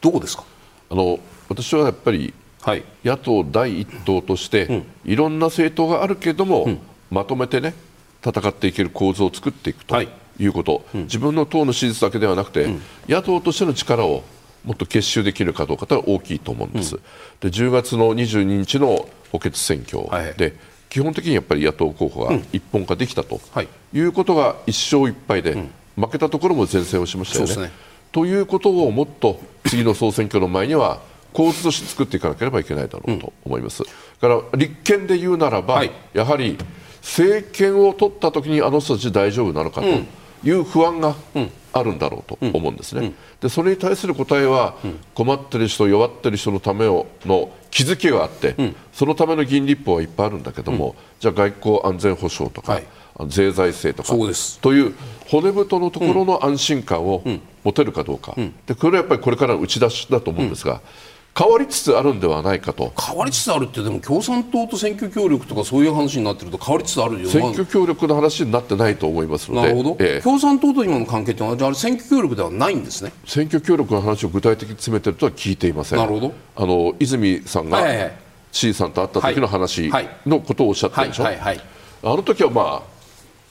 [0.00, 0.44] どこですか？
[0.90, 1.18] あの
[1.48, 6.78] 私はやっぱり、はい、野党第一党として、うん、いろんな政党があるけれども、うん、
[7.10, 7.74] まとめてね
[8.24, 10.08] 戦っていける構図を作っていくとい。
[10.40, 14.22] うこと、はい、自分の党の支持率だけではなくて、うん、野党としての力を
[14.64, 17.02] もっと結集できるかどうかは大きいと思うんです、うん、
[17.40, 20.02] で10月の22日の補欠選挙
[20.36, 20.54] で、はい、
[20.90, 23.40] 基本的にやっぱり野党候補が一本化できたと
[23.92, 24.00] い。
[24.00, 25.56] うことが1勝1敗で、
[25.96, 27.68] 負けたところも善戦をしましたよね。
[27.68, 27.72] ね。
[28.12, 31.00] ということをもっと次の総選挙の前には
[31.32, 33.82] 構図として作っていかなければいけないだろうと思います。
[34.20, 36.56] から立憲で言うならば、はい、やはり
[37.06, 39.86] 政権を取った時にあの人たち大丈夫なのかと
[40.46, 41.14] いう不安が
[41.72, 43.12] あるんだろうと思うんですね。
[43.40, 44.74] でそれに対する答えは、
[45.14, 47.06] 困ってる人、弱ってる人のための
[47.70, 48.56] 気づきがあって、
[48.92, 52.84] そのための議員立法はいっぱいあるんだけども、じゃあ外交安全保障とか、はい、
[53.28, 54.16] 税財政とか
[54.60, 54.94] という
[55.28, 57.22] 骨太のところの安心感を
[57.62, 58.34] 持てるかどうか、
[58.66, 60.80] でこれはやっぱりこれからの打ち出しだと思うんですが。
[61.38, 62.94] 変わりつつあるんではないかと。
[62.98, 69.68] 変わりつつあるってでも共産党と選挙協力とかそういう話になってると変わりつつあるよ選挙協力の話になってないと思いますので。
[69.68, 73.12] なるほど、ええ、共産党と今の関係ってのはあれ選挙協力ではないんですね。
[73.26, 75.98] 選挙協力の話を具体的に詰めてるとは聞いていません。
[75.98, 76.32] なるほど。
[76.56, 77.84] あの泉さんが
[78.50, 79.90] C さんと会った時の話
[80.24, 81.36] のことをおっしゃったでしょ、はい。
[81.36, 81.56] はい。
[81.56, 81.64] はい、
[82.02, 82.82] あの時はまあ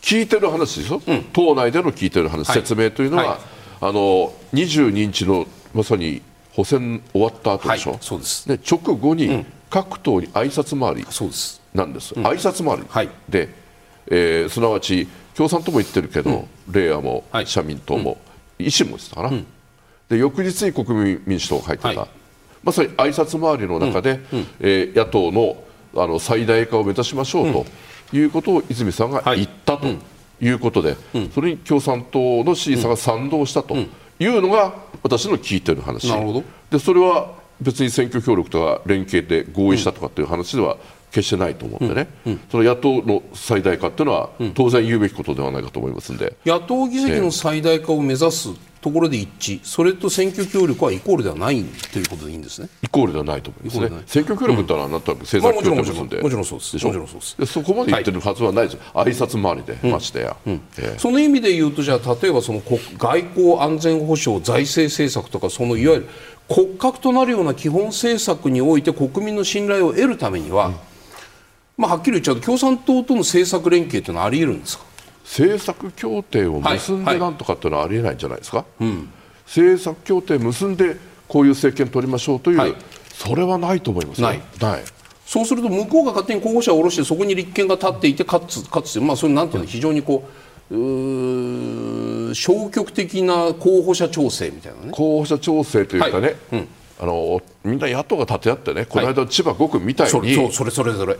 [0.01, 3.39] 聞いてる話ですよ、うん、党内での聞いてる話、説明というのは、
[3.79, 6.23] あの22日のまさに
[6.55, 8.47] 補選終わった後でしょ、はい、そうです。
[8.47, 11.05] で直後に各党に挨拶回り
[11.73, 13.49] なんです、うん、挨拶回り、はい、で、
[14.07, 18.17] えー、すなわち共産党も言ってるけど、うん、れいわも、はい、社民党も、
[18.57, 19.45] うん、維新も言ってたかな、うん、
[20.07, 22.09] で翌日に国民民主党が入ってた、はい、
[22.63, 25.61] まさに挨拶回りの中で、うん、えー、野党の
[25.97, 27.65] あの最大化を目指しましょうと
[28.15, 29.87] いうことを泉さんが言ったと
[30.41, 30.97] いうことで、
[31.33, 33.77] それに共産党の支持者が賛同したと。
[34.19, 36.11] いうのが私の聞いてる話。
[36.69, 40.77] でそれは別に選挙協力とか連携で合意したとかっていう話では
[41.11, 48.49] 決してないと思うんでね、うんうん、その野党の最大化っていうのは当然言うべきことではないかと思いますんで、野党議席の最大化を目指す
[48.85, 52.69] ところで一致、それと選挙協力はイコールではないということでいいんですね。
[52.83, 54.03] イコールではないと思いますね。
[54.05, 56.75] 選挙協力ってのはなんとなく政策協力んで、もちろんそうです。
[56.85, 57.53] もちろんそうです。
[57.53, 58.77] そこまで言ってるはずはないです。
[58.93, 60.37] はい、挨拶回りで、ましてや、
[60.99, 66.07] その意味で言うとじゃあ例えばその外交安全保障財政政策とかそのいわゆる
[66.47, 70.75] 骨格となるような基本政策において国民の信頼を得るためには、うん、
[71.77, 74.85] まあはっきり言っちゃうと共産党との政策連携というのはあり得るんですか？
[75.25, 78.59] 政策協定を結んでなんとかっていうのはありえないんじゃないですか？
[78.59, 78.93] はいはい。
[78.93, 79.09] うん。
[79.45, 80.97] 政策協定結んで
[81.27, 82.75] こういう政権取りましょうという、はい、
[83.13, 84.41] それはないと思いますない。
[84.61, 84.83] ない。
[85.25, 90.23] そうすると向こうが勝手に候補者を下ろしてそこに立憲が立っていてかつかつまあそれなんていうの非常にこ
[90.71, 90.75] う
[92.35, 94.91] 消極的な候補者調整みたいなね。
[94.91, 96.35] 候補者調整というかね、はい。
[96.53, 96.67] うん、
[96.99, 101.17] あのみんな野党が立て合ってねこの間、千葉5区みたいに、はい、それそれそれ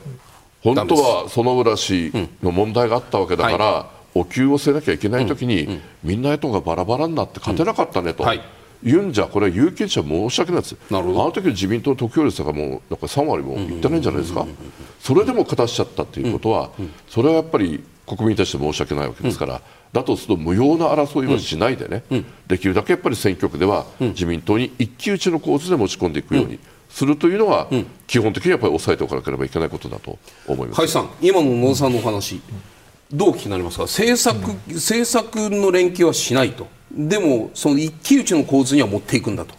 [0.64, 8.24] 本当は園村氏の問題があったわけだから、お給をせなきゃいけないときに、うんうん、みんな野党がバラバラになって勝てなかったねと。
[8.24, 8.42] はい。
[8.84, 10.78] 言うんじゃこれは有権者申し訳ないです。
[10.92, 14.46] あの時の自民党の得票率がもうなんか3割もいってないんじゃないですか。
[15.00, 16.72] それでも勝たしちゃったということは、
[17.10, 19.62] それはやっぱり国民に対して申し訳ないわけですから、
[19.92, 22.04] だとすると無用な争いはしないでね、
[22.48, 26.60] できるだけやっぱり選挙区では自民党に一騎打ちの構図で持ち込んでいくように。
[26.88, 27.68] するというのは、
[28.08, 30.80] 基本的にやっぱり抑えておかなければいけないことだと思います。
[30.80, 32.40] はいさん、今の野田さんのお話、
[33.16, 33.84] どう気になりますか？
[33.84, 34.36] 政策、
[34.68, 36.68] 政策の連携はしないと。
[36.92, 39.56] でもその一騎打ちの構図には持っていくんだと。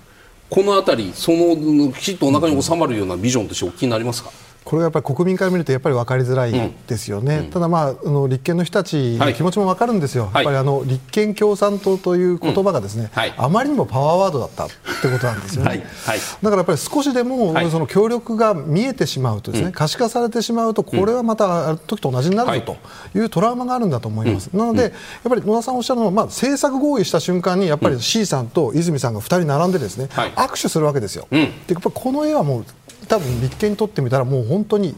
[0.48, 4.30] この辺りそのきちっとお腹に収まるようなビジョンとしてお聞きになりますか？
[4.66, 13.08] これがやっぱり国民から見るとやっぱり分かりづらいですよね、うん、ただ、まあ、あの立憲の人たちの気持ちも分かるんですよ、はい、やっぱりあの立憲共産党という言葉がですね、うん。
[13.08, 14.74] はい、あまりにもパワーワードだったって
[15.08, 15.90] ことなんですよね、はい、だか
[16.42, 22.76] らやっぱり少しでもその協力が見えてしまうとですね、可視化されてしまうとこれはまたある時と同じになるぞ
[23.12, 24.92] というトラウマがあるんだと思います、なのでやっ
[25.28, 31.28] ぱり野田さんおっしゃるのは、まあ、政策合意した瞬間にやっぱり C さんと泉さんが2人並んでですね、握手するわけですよ。
[31.30, 31.38] で
[31.68, 32.64] やっぱこの絵はもう
[33.07, 34.94] 多分立憲にとってみたらもう本当に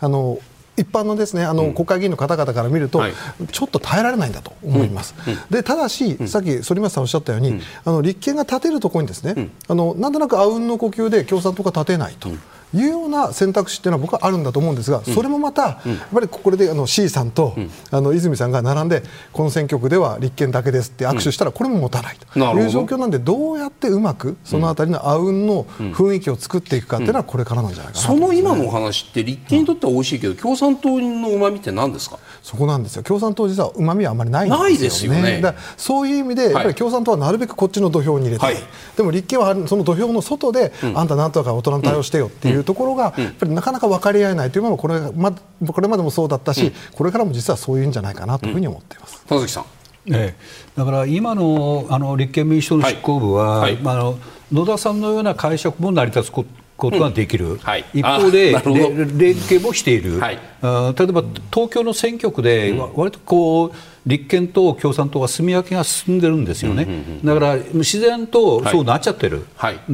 [0.00, 0.38] あの
[0.76, 3.12] 一般のですねあの、国会議員の方々から見ると、はい、
[3.52, 5.14] ちょっと耐えられないんだと思います。
[5.26, 5.32] うん。
[5.34, 12.30] うん、でただし、さっき反町さんおっしゃったように、あの立憲が立てるところにですね、あのなんとなくあうんの呼吸で共産党が立てないと。
[12.74, 15.78] いうような選択肢っていうのは僕はあるんだと思うんですが、それもまた、やっ
[16.12, 17.56] ぱりこれであの C さんと、
[17.90, 19.02] あの泉さんが並んで
[19.32, 32.18] この選挙区では立憲だけですって握手したらこれも持たないという状況なんでどうやってうまくそのあたりのあうんの雰囲気を作っていくかっていうのはこれからなんじゃないかな、その今のお話って立憲にとっては美味しいけど、共産党のうまみって何ですか？
[32.42, 33.02] そこなんですよ。
[33.02, 38.56] 共産党実はうまみはあまりないんですよね、ね、だそういう意味でやっぱり共産党はなるべくこっちの土俵に入れて、はい、
[38.96, 49.24] でも立憲はその土俵の外で、あんたなんとか大人の対応してよっていうところが、ぱりなかなか分かり合えないというのもこれ,、ま、これまでもそうだったし、うん、これからも実はそういうんじゃないかなというふうに思っています。
[49.26, 49.64] 田崎さん。
[50.06, 50.36] ええ、
[50.76, 53.74] だから今のあの立憲民主党の執行部は、はい。
[53.74, 54.18] はい、まあ、あの
[54.52, 56.44] 野田さんのような解釈も成り立つこ
[56.78, 57.58] とができる、うん。
[57.58, 63.72] はい、一方で連携もしている、はい、あ例えば東京の選挙区で、割とこう
[64.06, 66.86] 立憲と共産党は住み分けが進んでるんですよね、
[67.24, 69.46] だから自然とそうなっちゃってる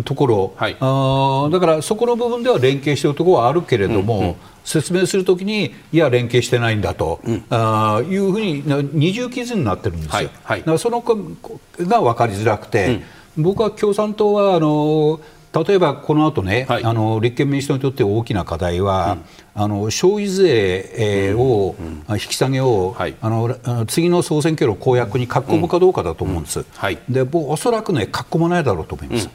[0.04, 4.34] ところ、はい、あだからそこの部分では連携しているところはあるけれども、うんうん、
[4.64, 10.30] 説明するときに、いや、連携してないんだと、うん、あいうふうに二重基準になってるんですよ、はい。
[10.44, 13.00] はい、だからそのが分かりづらくて、
[13.36, 15.20] うん、僕は共産党はあの
[15.64, 19.18] 例えばこの後ね、はい、あの立憲民主党にとって大きな課題は、
[19.56, 26.66] うん、あの消費税、えー、を、うん、引き下げを、はい、あの次の総選挙の公約に書き込むかどうかだと思うんです、うん。
[26.74, 29.30] はい、で僕おそらくね書き込まないだろうと思います、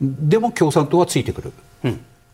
[0.00, 1.52] でも共産党はついてくる、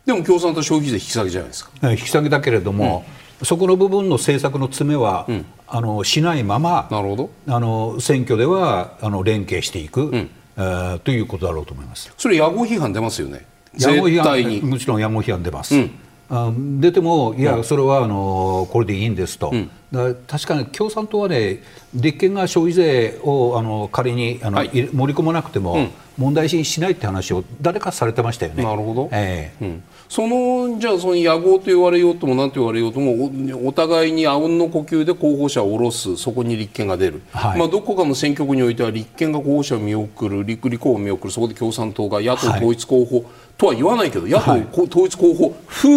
[0.05, 1.91] でも共産党消費税引き下げじゃないですか。
[1.91, 3.05] 引き下げだけれども、
[3.43, 5.27] そこの部分の政策の詰めは、
[5.67, 7.29] あのしないままなるほど。
[7.47, 10.29] あの選挙ではあの連携していく、
[10.59, 12.13] えー、ということだろうと思います。
[12.17, 13.45] それ野合批判出ますよね。
[13.75, 14.21] 野合批
[14.61, 15.91] 判もちろん野合批判出ます、うん。
[16.29, 28.63] あ出ても、いや、それはあのこれでいいんですと、うん、だ確かに共産党はね、立憲が消費税をあの仮にあの、はい、盛り込まなくても、うん、問題視にしないって話を誰かされてましたよね。
[28.63, 33.31] なるほど、えー、うんそのじゃあその野合と言われようとも何と言われようとも
[33.63, 45.89] お互いにあうんの呼吸で候補者を下ろすそこに立憲が出る、はい、まあ、どこかの選挙区においては立憲が候補者を見送る立立候補を見送るそこで共産党が野党統一候補、はい、とは言わないけど野党、はい、統一候補風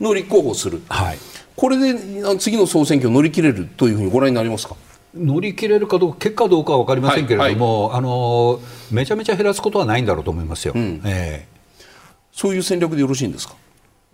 [0.00, 1.18] の立候補をする、はい、
[1.54, 4.76] これで次の総選挙を乗り切れるというふうにご覧になりますか？
[5.14, 7.90] 乗り切れるかどうか結果どうかは分かりませんけれども、はい。
[7.90, 10.72] はい、あのめちゃめちゃ減らすことはないんだろうと思いますよ。
[10.74, 11.51] うん、えー
[12.32, 13.54] そういう戦略でよろしいんですか？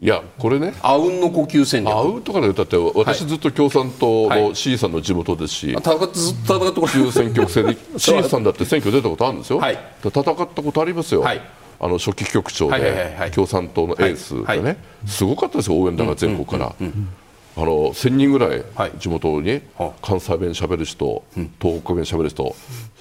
[0.01, 0.75] いやこれね。
[0.83, 1.93] あうんの呼吸戦略。
[1.93, 11.41] あうんとかでだって私ずっと共産党の C さんの地元ですし、はい、戦ってずっと戦ったこと中選挙区制で C さんだって選挙出たことあるんですよ、はい、戦ったことありますよ、はい、
[11.81, 16.75] あの初期局長で共産党のエースがね、すごかったですよ応援団が全国から。
[17.57, 18.63] あの1000人ぐらい
[19.01, 19.61] 地元に
[20.01, 21.25] 関西弁しゃべる人、
[21.61, 22.55] 東北弁しゃべる人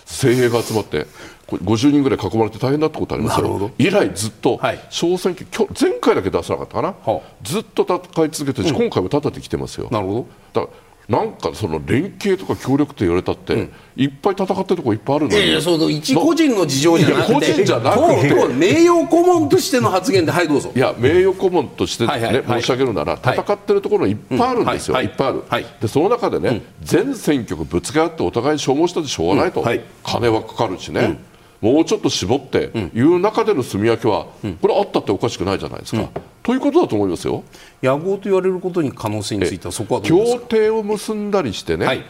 [0.08, 1.06] 精鋭が集まって
[1.48, 3.72] 50人ぐらい囲まれて大変だったことありますよ。
[3.78, 9.90] 以来ずっと小選挙、はい、前回だけ出さなかったかな、はあ、ずっと戦い続けて、うん、今回も立ててきてますよ。
[9.92, 10.66] なるほど。
[10.66, 10.68] だ
[11.10, 18.48] なんかその連携とか協力と言われたって、うん、いっぱい戦ってるとこいっぱいあるのに、えー、そう一個人の事情じゃなくて個人じゃなくて。
[18.54, 20.72] 名誉顧問としての発言ではいどうぞ。
[20.76, 25.08] いや名誉顧問としてね、はいはいはい、申し上げるなら、戦ってるところいっぱいあるんですよ、はい、い。
[25.08, 29.64] っぱいある、はい、でその中でね、うん、全選挙区ぶつけ合ってお互いに消耗したってしょうがないと、
[30.04, 31.20] 金はかかるしね、
[31.62, 34.28] もうちょっと絞っていう中での住み分けは、
[34.62, 36.10] これあったっておかしくないじゃないですか。
[36.44, 37.44] ということだと思いますよ。
[37.82, 42.06] 野合と言われることに可能性についてはそこは協定を結んだりしてね、はい、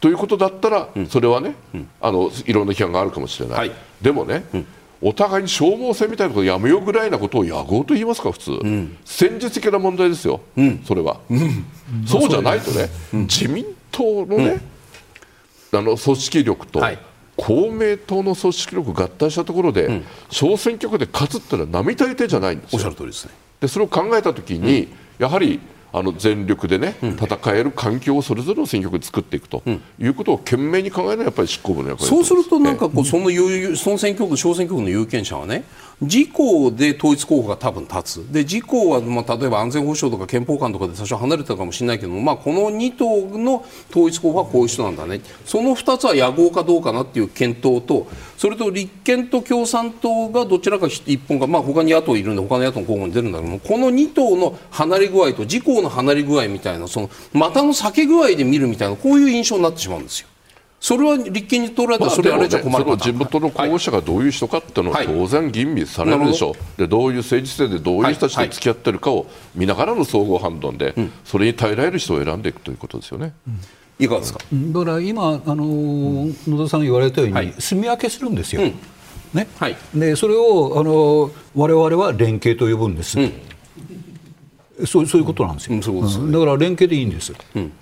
[0.00, 1.54] ということだったら、それはね、
[2.00, 3.58] あのいろんな批判があるかもしれない。
[3.58, 4.44] はい、でもね、
[5.02, 11.64] お互いに消耗戦みたいなことをやめようぐらいなことを野合と言いますか普通、うん、戦術的な問題ですよ、うん、それは、うん、
[12.06, 14.60] そうじゃないとね、自民党のね、
[15.72, 16.98] あの組織力と、はい
[17.36, 22.78] 公明党の組織力合体したところで、うん、小選挙区で勝つってのは並大抵じゃないんですよ。
[22.78, 23.32] おっしゃる通りですね。
[23.60, 25.60] でそれを考えたときに、うん、やはり
[25.94, 29.62] あの全力でね、うん、戦える環境をそれぞれの選挙区で作っていくと
[30.00, 35.62] いうことを懸命に考えるのはやっぱり執行部の役割そうするとなんかこうその有その選挙区小選挙区の有権者はね
[36.00, 60.28] 自公で統一候補が多分立つで自公は、まあ、例えば安全保障とか憲法観とかで多少離れたかもしれないけども、まあ、この2党の統一候補はこういう人なんだねその2つは野合かどうかなっていう検討とそれと立憲と共産党がどちらか一本か、まあ、他に野党いるんで他の野党の候補に出るんだけどもこの2党の離れ具合と自公の離れ具合みたいなその股の避け具合で見るみたいなこういう印象になってしまうんですよ。
[60.84, 66.48] それは立憲に取られたら、それあれじゃ困る、ね、地元の候補者がどういう人かっていうのは当然吟味されるでしょ。
[66.48, 73.32] う、はい、でどういう政治性でどういう人たちと付き合ってるかを見ながらの総合判断で、それに耐えられる人を選んでいくということですよね。
[73.48, 73.58] うん。
[73.98, 74.40] いかがですか？
[74.52, 75.64] だから今、あの
[76.46, 78.74] 野田さんが言われたように、はい、住み分けするんですよ、うん、
[79.32, 79.48] ね。
[79.58, 83.32] はい、でそれをあの我々は連携と呼ぶんです、うん、
[84.86, 87.72] そうそういうことなんですよ、うん、だから連携でいいんです、うん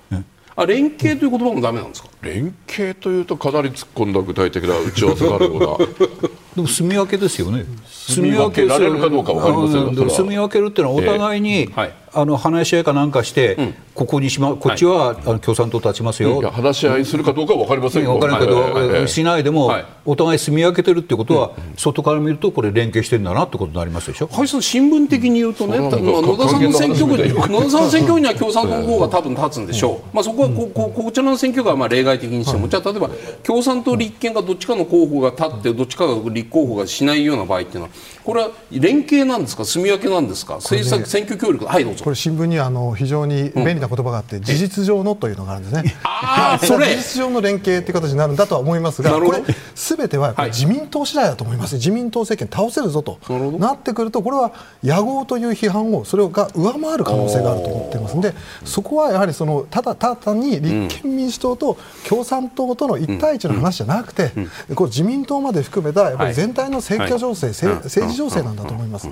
[0.55, 2.09] あ連携という言葉もダメなんですか？
[2.23, 5.87] 連携というとかなり突っ込んだ具体的な打ち合わせがあるような。
[6.57, 7.65] でも住み分けですよね。
[7.87, 11.69] 住み分けられるかどうか分かりませんが住み分けるっていうのはお互いに、
[12.15, 24.27] あの話し合いかなんかして、うん、ここにしまこっちは、はい、あの共産党立ちますよ、うん、話し合いするかどうかは分かりません分かるけど、はい、しないでも、はい、お互い住み分けてるってことは、うん、外から見るとこれ連携してるんだなってことになりますでしょ。
[24.27, 33.09] はい新聞的に言うとね、まあ、野田さんの選挙区に野田さんの選挙区には共産党の方が多分立つんでしょう、まあ、そこはこここちらの選挙区はまあ例外的にしても、じゃあ例えば
[33.43, 37.91] 共産党立憲がどっちかの候補が立ってどっちかが立候補がしないような場合っていうのは
[38.23, 39.65] これは連携なんですか？
[39.65, 40.57] 住み分けなんですか？
[40.57, 41.65] 政策、選挙協力。
[41.65, 45.95] はいどうぞこれ新聞にあの非常に便利な言葉があって、事実上のというのがあるんですね。
[46.03, 46.89] あそれ。
[46.89, 49.43] 事実上の連携という形になるんだとは思いますが、これ
[49.75, 51.77] すべては自民党次第だと思います。
[51.77, 53.19] 自民党政権倒せるぞと
[53.59, 58.35] なってくるとこれは野合という批判をそれが上回る可能性があると思っていますので、
[58.65, 61.79] そこはやはりそのただただに立憲民主党と
[62.09, 64.33] 共産党との一対一の話じゃなくて、
[64.75, 69.09] これ自民党まで含めたやっぱり全体の選挙情勢、政治情勢なんだと思います。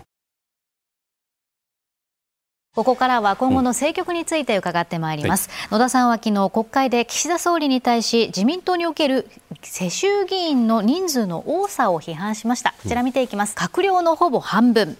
[2.76, 9.28] ここからは今後の政局について伺ってまいります、はい、野田さんは昨日国会で岸田総理に対し自民党における
[9.60, 12.72] 世襲議員の人数の多さを批判しました。
[12.80, 14.96] こちら見ていきます、閣僚のほぼ半分。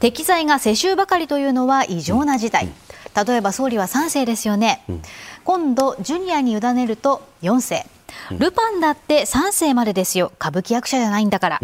[0.00, 2.68] 適材が世襲ばかりというのは異常な事態。
[3.26, 4.82] 例えば総理は3世ですよね、
[5.44, 7.86] 今度ジュニアに委ねると4世
[8.32, 10.32] ルパンだって3世までですよ。
[10.40, 11.60] 歌舞伎役者じゃないんだから、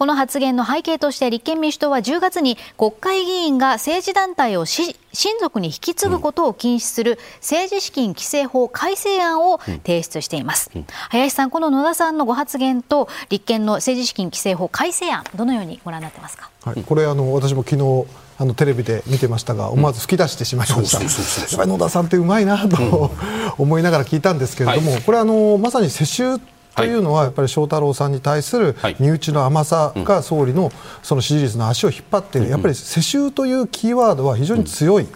[0.00, 4.94] この発言の背景として立憲民主党は10月に国会議員が政治団体を親
[5.38, 10.70] 族に引き継ぐことを禁止する政治資金規正法改正案を提出しています、
[11.10, 18.06] 林さんこの野田さんのご発言と立憲の政治資金規正法改正案どのようにご覧になってますか、はい、これあの私も昨日
[18.38, 21.08] あのテレビで見てましたが思わず吹き出してしまいました、や
[21.46, 23.10] っぱり野田さんってうまいなと、
[23.58, 26.38] 思いながら聞いたんですけれども、はい、これあのまさに世襲
[26.74, 30.70] というのは、やっぱり翔太郎さんに対する身内の甘さが総理の
[31.02, 35.08] その支持率の足を引っ張っている、やっぱり世襲というキーワードは非常に強い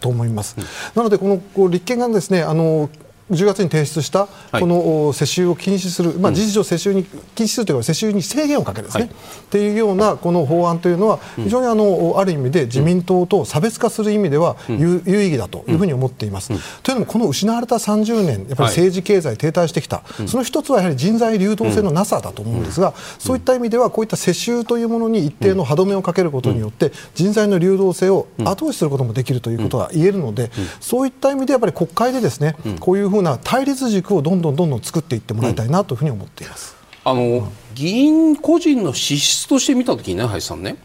[0.00, 0.56] と思います。
[0.94, 2.90] なのでこの立憲がですねあの
[3.30, 7.04] 10月に提出したこの世襲を禁止する、まあ、事実上世襲に
[7.34, 9.14] 禁止するというか世襲に制限をかけるですね、はい、っ
[9.50, 16.48] ていうようなこの法案というのは非常にあのある意味で自民党と差別化する意味では有有意義だというふうに思っています。
[16.82, 30.50] というのもこの失われた30年やっぱり政治経済停滞してきた、その一つはやはり人材流動性のなさだと思うんですが、そういった意味ではこういった世襲というものに一定の歯止めをかけることによって人材の流動性を後押しすることもできるということが言えるので、
[30.80, 36.76] そういった意味でやっぱり国会でですねこういうふうな対立軸をどんどんどんどん作っていってもらいたいなというふうに思っています。
[37.04, 40.76] あの議員個人の資質として見たときにね、林さんね、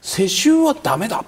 [0.00, 1.24] 世襲はだめだ、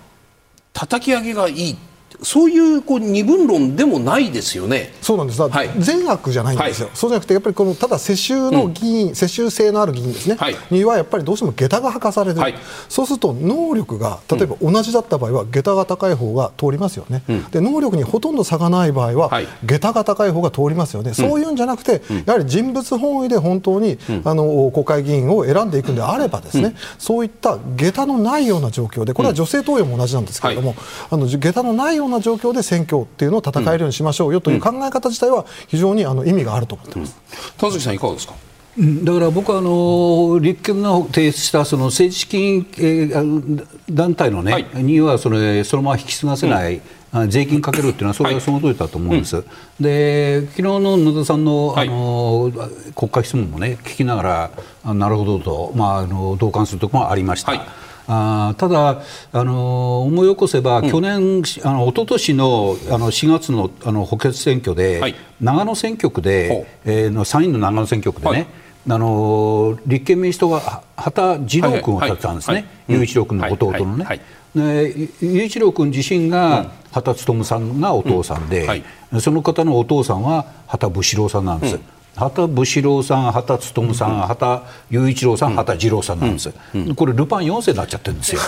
[0.73, 1.77] 叩き上げがいい。
[2.23, 4.93] そういうこう二分論でもないですよね。
[5.03, 5.43] そうなんです。
[5.43, 6.87] はい、善悪じゃないんですよ。
[6.87, 12.55] はい、そうじゃなくてやっぱりこのただ世襲の議員、うん、世襲性のある議員ですね、はい、にはやっぱりどうしても下駄が履かされる、はい、
[12.89, 17.23] そうすると能力が例えば同じだった場合は下駄が高い方が通りますよね。
[17.29, 21.13] うん、で能力にほとんど差がない場合は、はい、下駄が高い方が通りますよね。
[21.13, 30.75] そういうんじゃなくて、やはり人物本位で本当に、あの国会議員を選んでいくんであればですね、そういった下駄のないような状況でこれは女性登用も同じなんですけれども、
[31.11, 37.17] あの下駄のないような状況で選挙っていうのを戦えるようにしましょうよという考え方自体は非常にあの意味があると思ってます。
[37.59, 38.35] 田崎さんいかがですか？
[38.79, 46.83] だから僕はあの立憲の提出したその政治資金、えー、団体のね、はい、にはそれそのまま引き継がせない、
[47.15, 49.37] うん、税金かけるっていうのはそれはその通りだと思うんです。
[49.37, 49.43] は
[49.81, 52.53] い、で昨日の野田さんの,、あの
[52.95, 54.51] 国会質問もね聞きなが
[54.85, 57.53] らなるほどと、まあ、あの同感するところもありました。
[57.53, 59.03] はいあただ、
[59.33, 68.47] あの思い起こせば、うん、去年、あの一昨年のあの4月のあの補欠選挙で、はい、長野選挙区で、えー、の参院の長野選挙区でね、はい。
[68.89, 74.21] あの立憲民主党は畑次郎君を立てたんですね、雄一郎君の弟のね。
[74.55, 78.85] 雄一郎君自身が畑勉さんがお父さんで、
[79.21, 81.81] その方のお父さんは畑武四郎さんなんです。
[82.17, 86.53] 畑武四郎さん、畑勉さん、畑雄一郎さん、畑次郎さんなんです、
[86.97, 88.41] これ、ルパン4世になっちゃってるんですよ、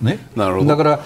[0.00, 1.00] ね、だから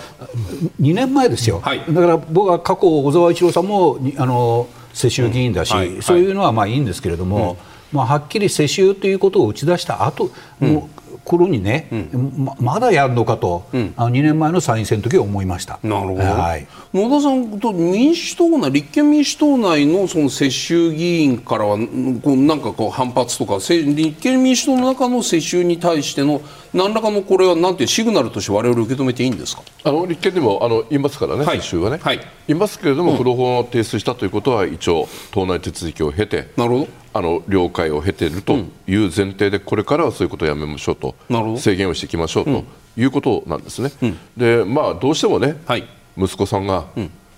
[0.81, 7.57] 2年前ですよ、はい、だから僕は過去、小沢一郎さんもあの世襲議員だし、はい、そういうのはまあいいんですけれども、
[7.91, 10.31] まあ、はっきり世襲ということを打ち出した後、
[10.61, 10.94] もう
[11.25, 11.89] 頃にね、
[12.37, 15.79] ままだやるのかと、うん、あの2年前の参院選の時は思いました。
[15.83, 21.79] なるほど、はい、野田さんと民主党内立憲民主党内のその世襲議員からは
[22.23, 29.63] こうなんかこう反発とか立憲民主党の中の世襲に対しての何らかのこれはなんていうシグナルとして我々受け止めていいんですか？
[29.85, 36.49] あの立憲でもあのいますからね、はい、世襲はね、はい、いますけれども、古本を提出したということは一応党内手続きを経て。
[36.57, 38.59] なるほどあの了解を経ていると
[38.89, 41.15] いう前提で、これからはそういうことをやめましょうと、
[41.57, 42.65] 制限をしていきましょうと
[42.97, 43.93] いうことなんですね。
[44.37, 45.87] でまあ、どうしてもね、はい、
[46.19, 46.87] 息子さんが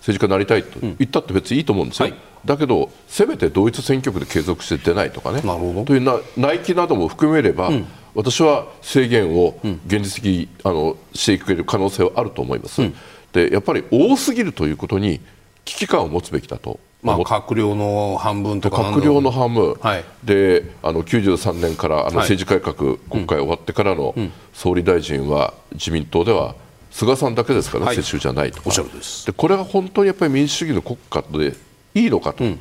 [0.01, 2.09] 政治家になりたいと言ったって別にいいと思うんですよ。
[2.09, 2.15] はい、
[2.47, 5.43] だけど、せめて同一選挙区で継続して出ないとかね、
[5.85, 12.81] というな内規なども含めれば、うん、私は制限を現実的あのしていく可能性はあると思います。
[12.81, 12.95] うん、
[13.33, 15.21] でやっぱり多すぎるということに
[15.67, 24.15] 危機感を持つべきだとまあ、閣僚の半分とか閣僚の半分、はい、であの93年からあの政治改革、はい、国会終わってからの
[24.53, 26.57] 総理大臣は自民党では
[26.91, 28.71] 菅さんだけですから、ね、はい、世襲じゃないとか。
[28.71, 31.55] でこれが本当にやっぱり民主主義の国家で
[31.95, 32.59] いいのかという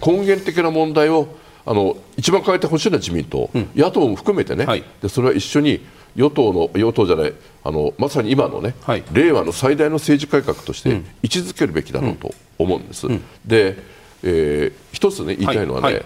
[0.00, 1.28] 根源的な問題を
[1.66, 4.66] あの一番変えてほしいのは自民党、うん、野党も含めてね、
[5.02, 5.84] でそれは一緒に
[6.16, 7.32] 与党の与党じゃない
[7.62, 10.90] あのまさに今のね、はい、令和の最大の政治改革として
[11.22, 13.06] 位置づけるべきだろうと思うんです。
[13.06, 13.76] うん、で、
[14.22, 15.94] えー、一つね言いたいのはね、はい。
[15.94, 16.04] はい、やっ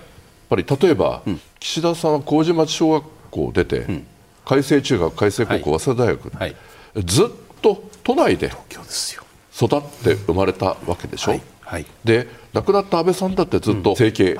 [0.48, 4.06] ぱり例えば、うん、岸田さんは麹町小学校を出て、うん、
[4.44, 6.56] 改正中学、改正高校、早稲田大学、はい、
[7.04, 7.26] ずっ
[7.62, 11.40] と都内で育って生まれたわけでしょ？
[11.60, 11.86] はい。
[12.04, 14.36] で亡くなった安倍さんだってずっと整形、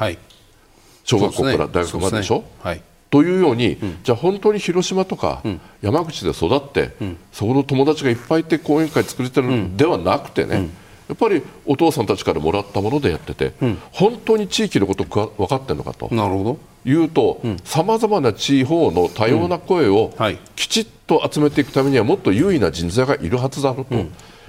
[1.05, 2.45] 小学校から大学まででしょ？
[2.61, 2.83] はい
[3.15, 5.41] というように、うん、じゃあ本当に広島とか
[5.81, 9.77] 山口で育って、うん、そこの友達がいっぱいいて講演会作れてるん。
[9.77, 10.69] ではなくてね、
[11.07, 13.53] やっぱりお父さんたちからもらったものでやってて、
[13.93, 16.59] 本当に地域のことが分かってるのかとなるほど。
[16.87, 20.12] いうとさまざまな地方の多様な声を
[20.57, 24.05] きちっと集めていくためにはもっと優位な人材がいるはずだろうと。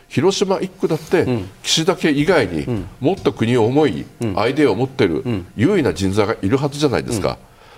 [0.07, 1.27] 広島1区だって
[1.61, 2.65] 岸田家以外に
[2.99, 5.23] もっと国を思い、アイデアを持っている
[5.55, 7.37] 優位な人材がいるはずじゃないですか。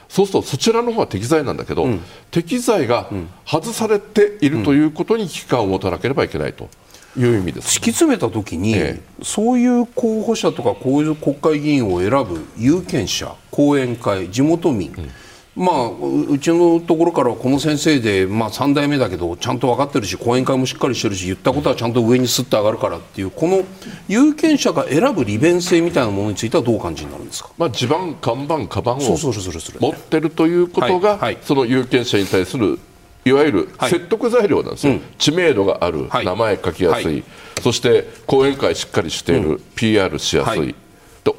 [0.10, 2.01] そうするとそちらの方は適材なんだけど、うん、
[2.32, 3.10] 適材が
[3.45, 6.70] 外されているということに危機感を持たなければいけないと。
[7.18, 15.10] いう意味です、突き詰めたときに、ええ、そういう候補者とかこういう国会議員を選ぶ有権者、後援会、地元民、うん
[15.58, 23.64] まあ、うちのところからはこの先生で、まあ、3代目だけどちゃんと分かってるし講演会もしっかりしてるし言ったことはちゃんと上にすって上がるからっていうこの
[24.08, 32.80] 有権者が選ぶ利便性みたいなものについてはどうお感じになるんですか、まあ、地盤、看板、カバンを持ってるということが、はいはい、その有権者に対する
[33.26, 37.24] いわゆる説得材料なんですよ、はい知名度がある、名前書きやすい、
[37.62, 40.76] そして講演会しっかりしている、うん、PR しやすい。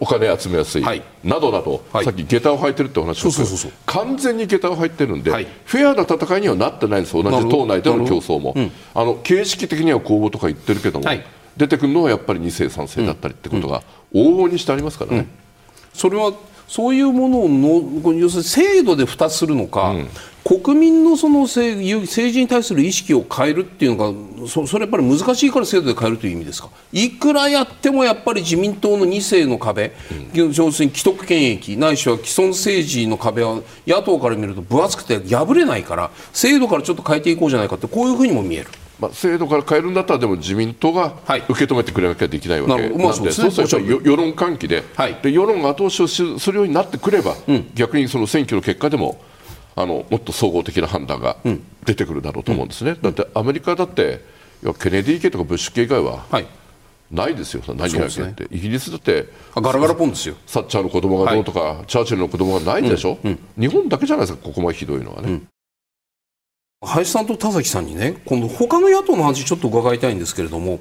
[0.00, 7.14] お金集めやすい、はい、などなど、はい、さっき下駄を履いてるってお話をす完全に下駄を履いてるんで、はい、フェアな戦いにはなってないんです。
[7.14, 11.06] 同じ党内での競争も、うん、あの形式的には公募とか言ってるけども、
[11.56, 13.82] 出てくるのはやっぱり2世3世だったりってことが
[14.12, 15.18] 往々にしてありますからね。
[15.18, 15.28] うん、
[15.92, 16.32] それは
[16.68, 20.08] そういうものをの要するに制度で蓋するのか、うん。
[20.44, 26.70] 国民のその政治に対する意識を変えるっていうのがそそれやっぱり難しいから制度で変えるという意味ですか？
[26.90, 29.92] いくらやってもやっぱり自民党の2世の壁、
[30.34, 38.70] うん、要するに既得権益ないしは既存政治の壁は野党から見ると分厚くて破れないから制度からちょっと変えていこうじゃないかってこういうふうにも見える。
[39.00, 41.14] まあ、制度から変えるんだったらでも自民党が
[41.48, 44.82] 受け止めてくれなきゃできないわけなので、そうすると世論喚起で,、
[45.22, 47.34] で世論が後押しをするようになってくれば、
[47.74, 49.20] 逆にその選挙の結果でも
[49.76, 51.36] あのもっと総合的な判断が
[51.84, 54.24] 出てくるだろうと思うんですね、うん、だってアメリカだって
[54.80, 56.26] ケネディ系とかブッシュ系以外は、
[57.12, 60.34] ないですよ、何がって、イギリスだってガラガラポンですよ。
[60.46, 63.30] サッチャーの子供がどうとか、はい、チャーチルの子供がないでしょ、うん。
[63.30, 65.42] うん、日本だけじゃないですか、ここまでひどいのはね。
[66.80, 70.78] 林さんと田崎さんにね今度他の野党の話ちょっと伺いたいんですけれども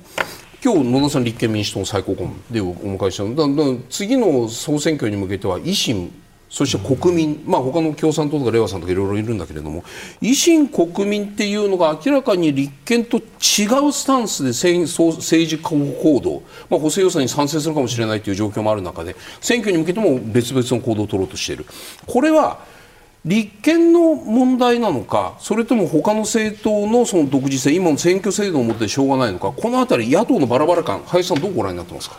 [0.63, 3.79] 今日野田さん立憲民主党の最高顧問でお迎えしたの。
[3.89, 6.13] 次の総選挙に向けては維新
[6.49, 9.83] そして国民、まあ他の共産党とかれいわさんとかいろいろいるんだけれども
[10.21, 21.65] 維新国民っていうのが明らかに立憲と違うスタンスで政治行動、まあ、補正予算に賛成するかもしれないという状況もある中で選挙に向けても別々の行動を取ろうとしている。
[22.05, 22.76] これは
[23.25, 32.17] 立憲の問題なのか、それとも他の政党のその独自性、今の選挙制度を持ってしょうがないのか、このあたり、野党のバラバラ感、林さん、どうご覧になってますか？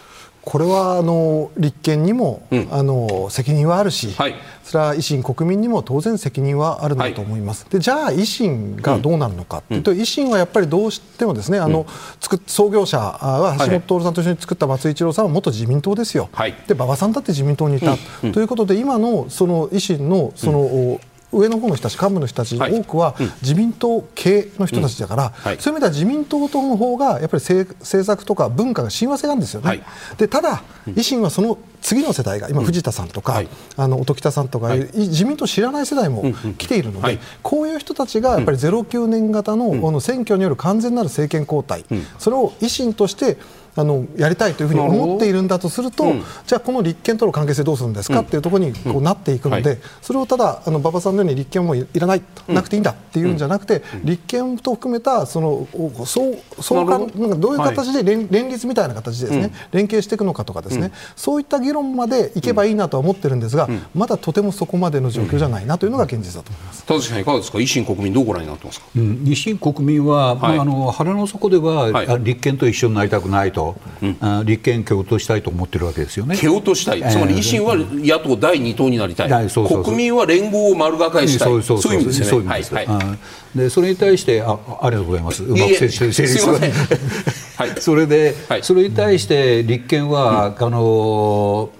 [0.49, 4.35] これはあの立憲にも、うん、あの責任はあるし、はい、
[4.65, 17.99] それは維新、国民にも当然責任はあるんだと思います、はい、でじゃあ維新がどうなるのかというと、うん、維新はやっぱりどうしてもですねあの、うん、創業者は橋本徹さんと一緒に作った松井一郎さんは元自民党ですよ、はい、で馬場さんだって自民党にいた、
[18.33, 20.99] ということで今のその維新のその、
[21.33, 27.75] 上の方の人たち、幹部の人たちの多くは自民党系の人たちだから、そういう意味では自民党党の方がやっぱり政
[28.05, 29.83] 策とか文化が親和性なんですよね。
[30.17, 33.43] でただ、維新はその次の世代が今、藤田さんとか、
[33.77, 36.25] あの音喜多さんとか、自民党知らない世代も
[36.57, 41.85] 来ているので、こういう人たちがやっぱり09年型のこの選挙による完全なる政権交代、
[42.19, 43.37] それを維新として
[43.81, 53.39] あのやりたいというふうに思っているんだとすると、うん、じゃあこの立憲との関係性どうするんですかっていうところにこうなっていくので、それをただあの馬場さんのように立憲もいらない、なくていいんだっていうん。
[53.39, 55.69] じゃなくて、立憲と含めたその
[56.05, 66.85] そうそうかなんかどういう形で連,、連立みたいな形でですね、連携していくのかとかですね、そういった議論までいけばいいなとは思ってるんですが、まだとてもそこまでの状況じゃないなというのが現実だと思います。
[66.85, 67.59] 田崎さんいかがですか？
[67.59, 73.68] 維新国民どうご覧になってますか、うん、維新国民は、まあ、あの腹の底では、立憲と一緒になりたくないと、
[74.03, 76.37] うん立憲蹴落としたいと思ってるわけですよね。
[76.37, 83.71] 蹴落としたい、つまり維新は野党第2党になりたい、国民は連合を丸がかえしたい、そういう意味ですよね。
[83.71, 85.45] それに対してあありがとうございます。
[85.45, 86.05] うまく成立
[87.59, 91.71] はい、それで、はい、それに対して立憲は、うん、あの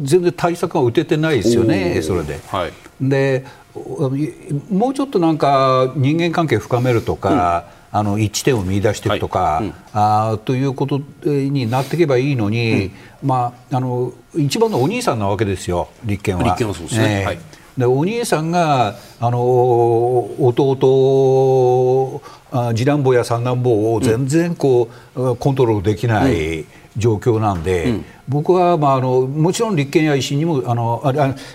[0.00, 2.40] 全然対策が打ててないですよね、それで。
[2.48, 3.44] はい、で
[4.70, 9.66] もうちょっとなんか人間関係深めるとか、うんあの一致点を見出していくとか、はい。
[9.66, 16.44] うん、あということになっていけばいいのに、うん、まあ、あの一番のお兄さんなわけですよ、立憲は。
[16.44, 17.38] 立憲はそうですね、えーはい。
[17.78, 19.40] でお兄さんがあの
[20.38, 20.76] 弟
[22.74, 26.66] 次男坊や三男坊を全然こう、うん、コントロールできない
[26.96, 31.10] 状況なんで、うん、僕は、まあ、あのもちろん立憲や維新にもあのあ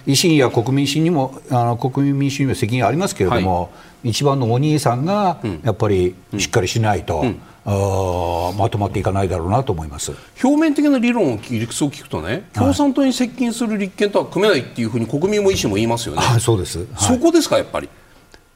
[0.07, 3.69] 維新や国民新にもあの国民民主にも責任ありますけれども、は
[4.03, 7.21] い、一番のお兄さんがやっぱりしっかりしないと。
[7.21, 7.39] うん。
[7.67, 10.13] あまとまっていかないだろうなと思います。
[10.43, 16.21] 表面的な理論を理屈を聞くとね、共産党に接近する立憲とは組めないっていうふうに国民も維新も言いますよね。
[16.23, 17.89] あそうです、はい、そこですかやっぱり。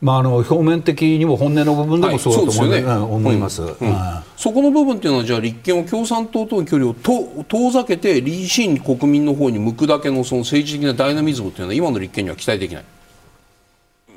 [0.01, 3.75] まあ、あの表面的にも本音の部分でもそうだと思い,、ます、うんうん、
[4.37, 12.83] そこの部分っていうのはじゃあ立憲は共産党との距離を遠ざけて維新国民の方に向くだけのその政治的なダイナミズムっていうのは今の立憲には期待できない？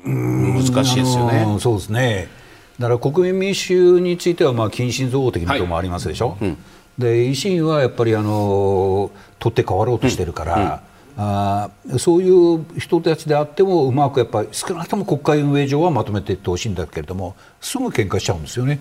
[0.05, 1.57] 難しいですよね。
[1.59, 2.29] そうですね。
[2.79, 6.57] だから国民民主についてはまあ近親憎悪的なところもありますでしょ、はいうん、
[6.97, 10.81] で維新はやっぱりあの取って代わろうとしてるから、
[11.15, 18.79] あそういう人たちであってもうまくやっぱり少なくとも国会運営上はまとめていってほしいんだけれどもすぐ喧嘩しちゃうんですよね。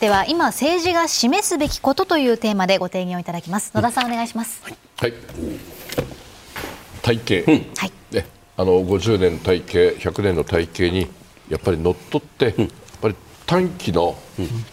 [0.00, 4.62] では今政治が示すべきことというテーマでご提言をいただきます野田さんお願いします。
[4.96, 5.14] はい。
[7.02, 7.92] 体系、うん、はい。
[8.10, 8.26] ね、
[8.56, 11.06] あの50年体系100年の体系に
[11.48, 12.70] やっぱりのっとって、うん、やっ
[13.00, 13.14] ぱり
[13.46, 14.18] 短期の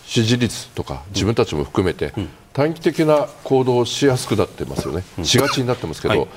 [0.03, 6.29] 支持率とか、自分たちも含めて、うん短期的な行動をしやすくなってますよね、しがちになってますけど、はい、やっ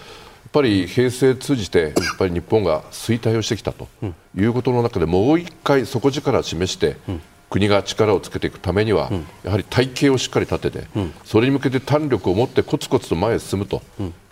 [0.51, 3.89] ぱり平成通じてやっぱり日本が衰退をしてきたと
[4.35, 6.97] いうことの中でもう一回底力を示して、
[7.51, 9.11] 国が力をつけていくためには、
[9.45, 10.87] やはり体系をしっかり立てて、
[11.25, 13.83] それに向けて胆力を持ってコツコツと前へ進むと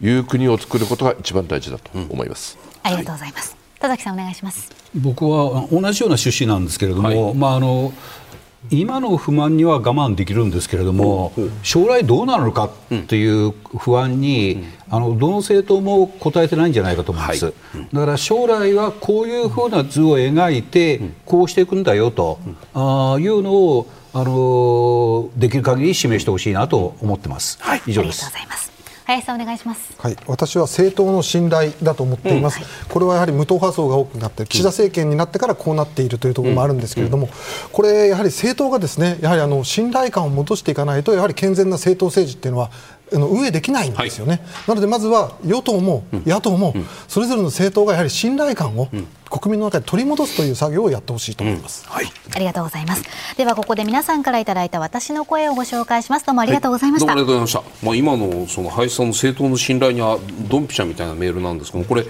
[0.01, 2.59] いう国を作ることが一番大事だと思います。
[2.83, 3.57] ありがとうございます。
[3.79, 4.71] 田崎さんお願いします。
[4.95, 7.93] 僕は同じような趣旨なんですけれども、はい、まああの
[8.71, 17.55] 今の不満には我慢できるんですけれども、将来どうなるのかっていう不安に、あのどの政党も答えてないんじゃないかと思います、はい、
[17.93, 22.39] だから将来はこういうふうな図を描いて、こうしていくんだよと、
[22.75, 27.59] あいうのをあのできる限り示してほしいなと思ってます。
[27.61, 28.27] はい、以上です。
[28.27, 28.74] ありがとうございます。
[29.07, 37.29] 林さんお願いします、はい、私は政党の信頼だと思っています、うんはい、これはやはり無党派層が多くなって岸田政権になってからこうなっているというところもあるんですけれども、
[37.73, 42.71] これやはり政党がですねやはりあの信頼感を戻していかないとやはり健全な政党政治っていうのは
[43.13, 46.75] あの運営できないんですよね、はい、なのでまずは与党も野党も
[47.07, 48.89] それぞれの政党がやはり信頼感を
[49.39, 52.07] 国民の中で取り戻すという作業をやってほしいと思います、うん、はい、
[52.37, 53.03] ありがとうございます。
[53.37, 56.27] ではここで皆さんからいただいた私の声をご紹介します。
[56.27, 57.87] どうもありがとうございました、はい、ありがとうございました。
[57.87, 60.19] まあ今のその林さんの政党の信頼には
[60.49, 62.07] ドンピシャみたいなメールなんですけどこれ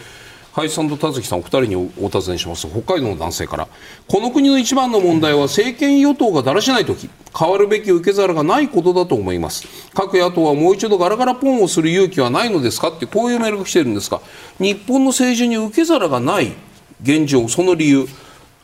[0.52, 2.68] 林さんと田崎さんお二人にお尋ねします。
[2.68, 3.68] 北海道の男性から
[4.06, 9.66] この国の一番の問題は政権与党がだらしない時変わるべき受け皿がないことだと思います。
[9.94, 14.20] 各野党はもう一度ガラガラポンをする勇気はないのですかってこういうメールが来てるんですが
[14.58, 16.52] 日本の政治に受け皿がない
[17.02, 18.06] 現状その理由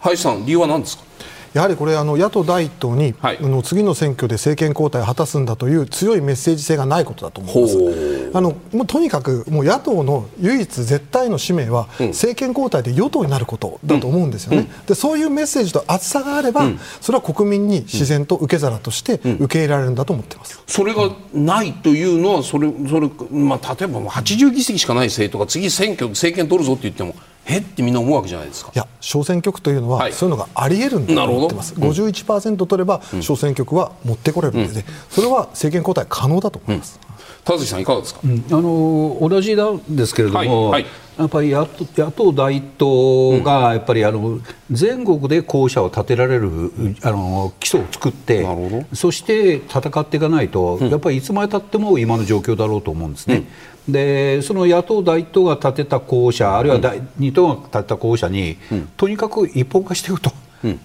[0.00, 1.04] 林さん理由は何ですか？
[1.52, 8.30] やはりこれあの野党第一党に、はい、あの次の選挙で政権交代を果たすんだという強いメッセージ性がないことだと思います。
[8.32, 27.16] あのもうとにかくもう野党の唯一絶対の使命は、うん、政権交代で与党になることだと思うんですよね、うん、でそういうメッセージと厚さがあれば、うん、それは国民に自然と受け皿として受け入れられるんだと思ってます、それがないというのはそれそれ、まあ、例えば80議席しかない政党が次選挙政権取るぞって言っても
[27.50, 28.72] えってみんな思うわけじゃないですか。
[28.74, 37.00] いや小選挙区というのは、はい、そういうのがあり得るんだと思ってます、うん、51%取れば小選挙区は持ってこれるので、うん、それは政権交代可能だと思います。
[37.44, 40.82] 田崎さんいかがですか、うん、あの同じなんですけれども、はい。
[40.82, 44.40] はい、やっぱり野野党第一党がやっぱりあの
[44.70, 48.46] 全国で候補者を立てられるあの基礎を作って
[48.94, 53.44] そして戦っていかないと、やっぱりいつまでたっても今の状況だろうと思うんですね。
[53.86, 58.56] でその野党第一党が立てた候補者あるいは第二党が立てた候補者に、
[58.96, 60.32] とにかく一本化していくと。
[60.62, 60.80] うん、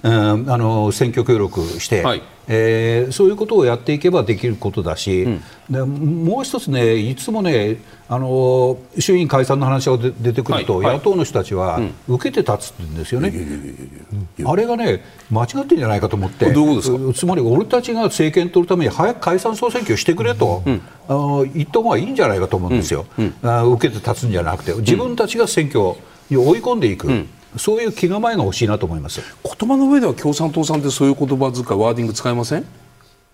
[0.50, 7.78] あの選挙協力して、はい、えー、そういうことをやっていけばできることだし、うん、でもう一つね、いつもね、
[8.08, 13.34] あの衆院解散の話が出てくると、はいはい、野党の人たちは受けて立つって言うんですよね、
[14.46, 16.54] あれがね、間違ってるんじゃないかと思って、
[17.16, 25.96] つまり俺たちが政権取るために早く解散総選挙してくれと、うん、あ言った方がいいんじゃないかと思うんですよ、うんうん、あ受けて立つんじゃなくて、自分たちが選挙
[26.30, 27.26] に追い込んでいく。
[27.58, 29.22] そういう気構えが欲しいなと思います。
[29.43, 32.66] 言葉の上では共産党さんってそういう言葉遣いワーディング使いません？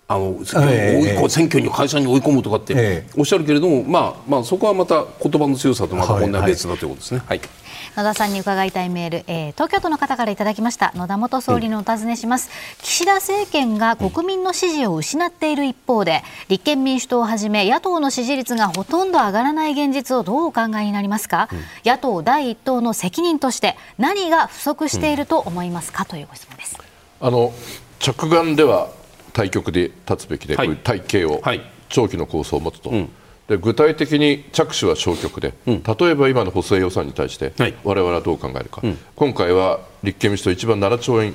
[0.08, 7.18] あの、えー、選挙に解散に追い込むとかっておっしゃるけれども、えー、まあまあそこはまた言葉の強さとまた問題は別だということですね。
[7.26, 7.48] はい、はい
[7.94, 10.92] 野田さんに伺いたいメール、えー、東京都の方からいただきました。
[10.94, 26.78] 野田元総理のお尋ねします、うん、岸田政権が国民の支持を失っている一方で立憲民主党をはじめ野党の支持率がほとんど上がらない現実をどうお考えになりますか、うん、野党第一党の責任として何が不足していると思いますか、というご質問です。
[27.20, 27.52] あの
[27.98, 28.88] 着眼では
[29.34, 32.90] 対局で立つべきで、はい、こういう体系を、はい、長期の構想を持つと。
[32.90, 33.10] うん
[33.52, 37.52] で具体的に着手は消極で、うん、例えば今の補正予算に対して、
[37.84, 41.34] われわれはどう考えるか、うん、今回は立憲民主党一番7兆円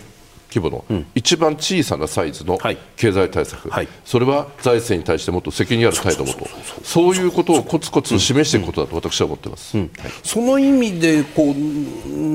[0.49, 2.57] 規模の、うん、一番小さなサイズの
[2.95, 6.47] 経済対策、はい、それは財政に対してもっと責任ある態度をと。
[6.83, 9.89] そういうことをコツコツ示していくことだと私は思っています、はい、
[10.23, 11.55] その意味でこう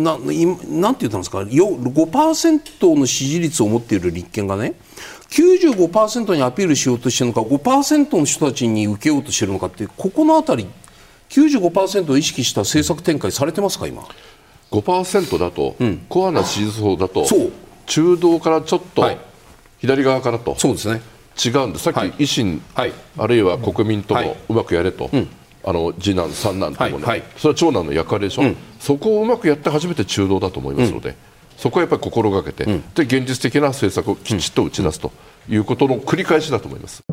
[0.03, 4.75] ななんて言ったんですか？5%の支持率を持っている立憲がね
[5.33, 10.67] 95%にアピールしようとしてるのか5%の人たちに受けようとしてるのかってここのあたり
[11.31, 14.07] 95%を意識した政策展開されてますか今
[14.71, 17.25] ？5%だと、うん、コアな支持層だと
[17.87, 19.05] 中道からちょっと
[19.79, 21.01] 左側からと、そうですね。
[21.43, 25.29] 違うんです、さっき維新、はい、あるいは国民ともうまくやれと、はい、
[25.65, 31.09] あの次男、三男ともね、はい、それは長男の役割でしょ、うん、そこをうまくやって初めて中道だと思いますので。
[31.09, 31.17] うん
[31.63, 35.13] そこはやっぱり心がけて、うん、で現実的な政策をきちっと打ち出すと
[35.49, 37.05] いうことの繰り返しだと思います。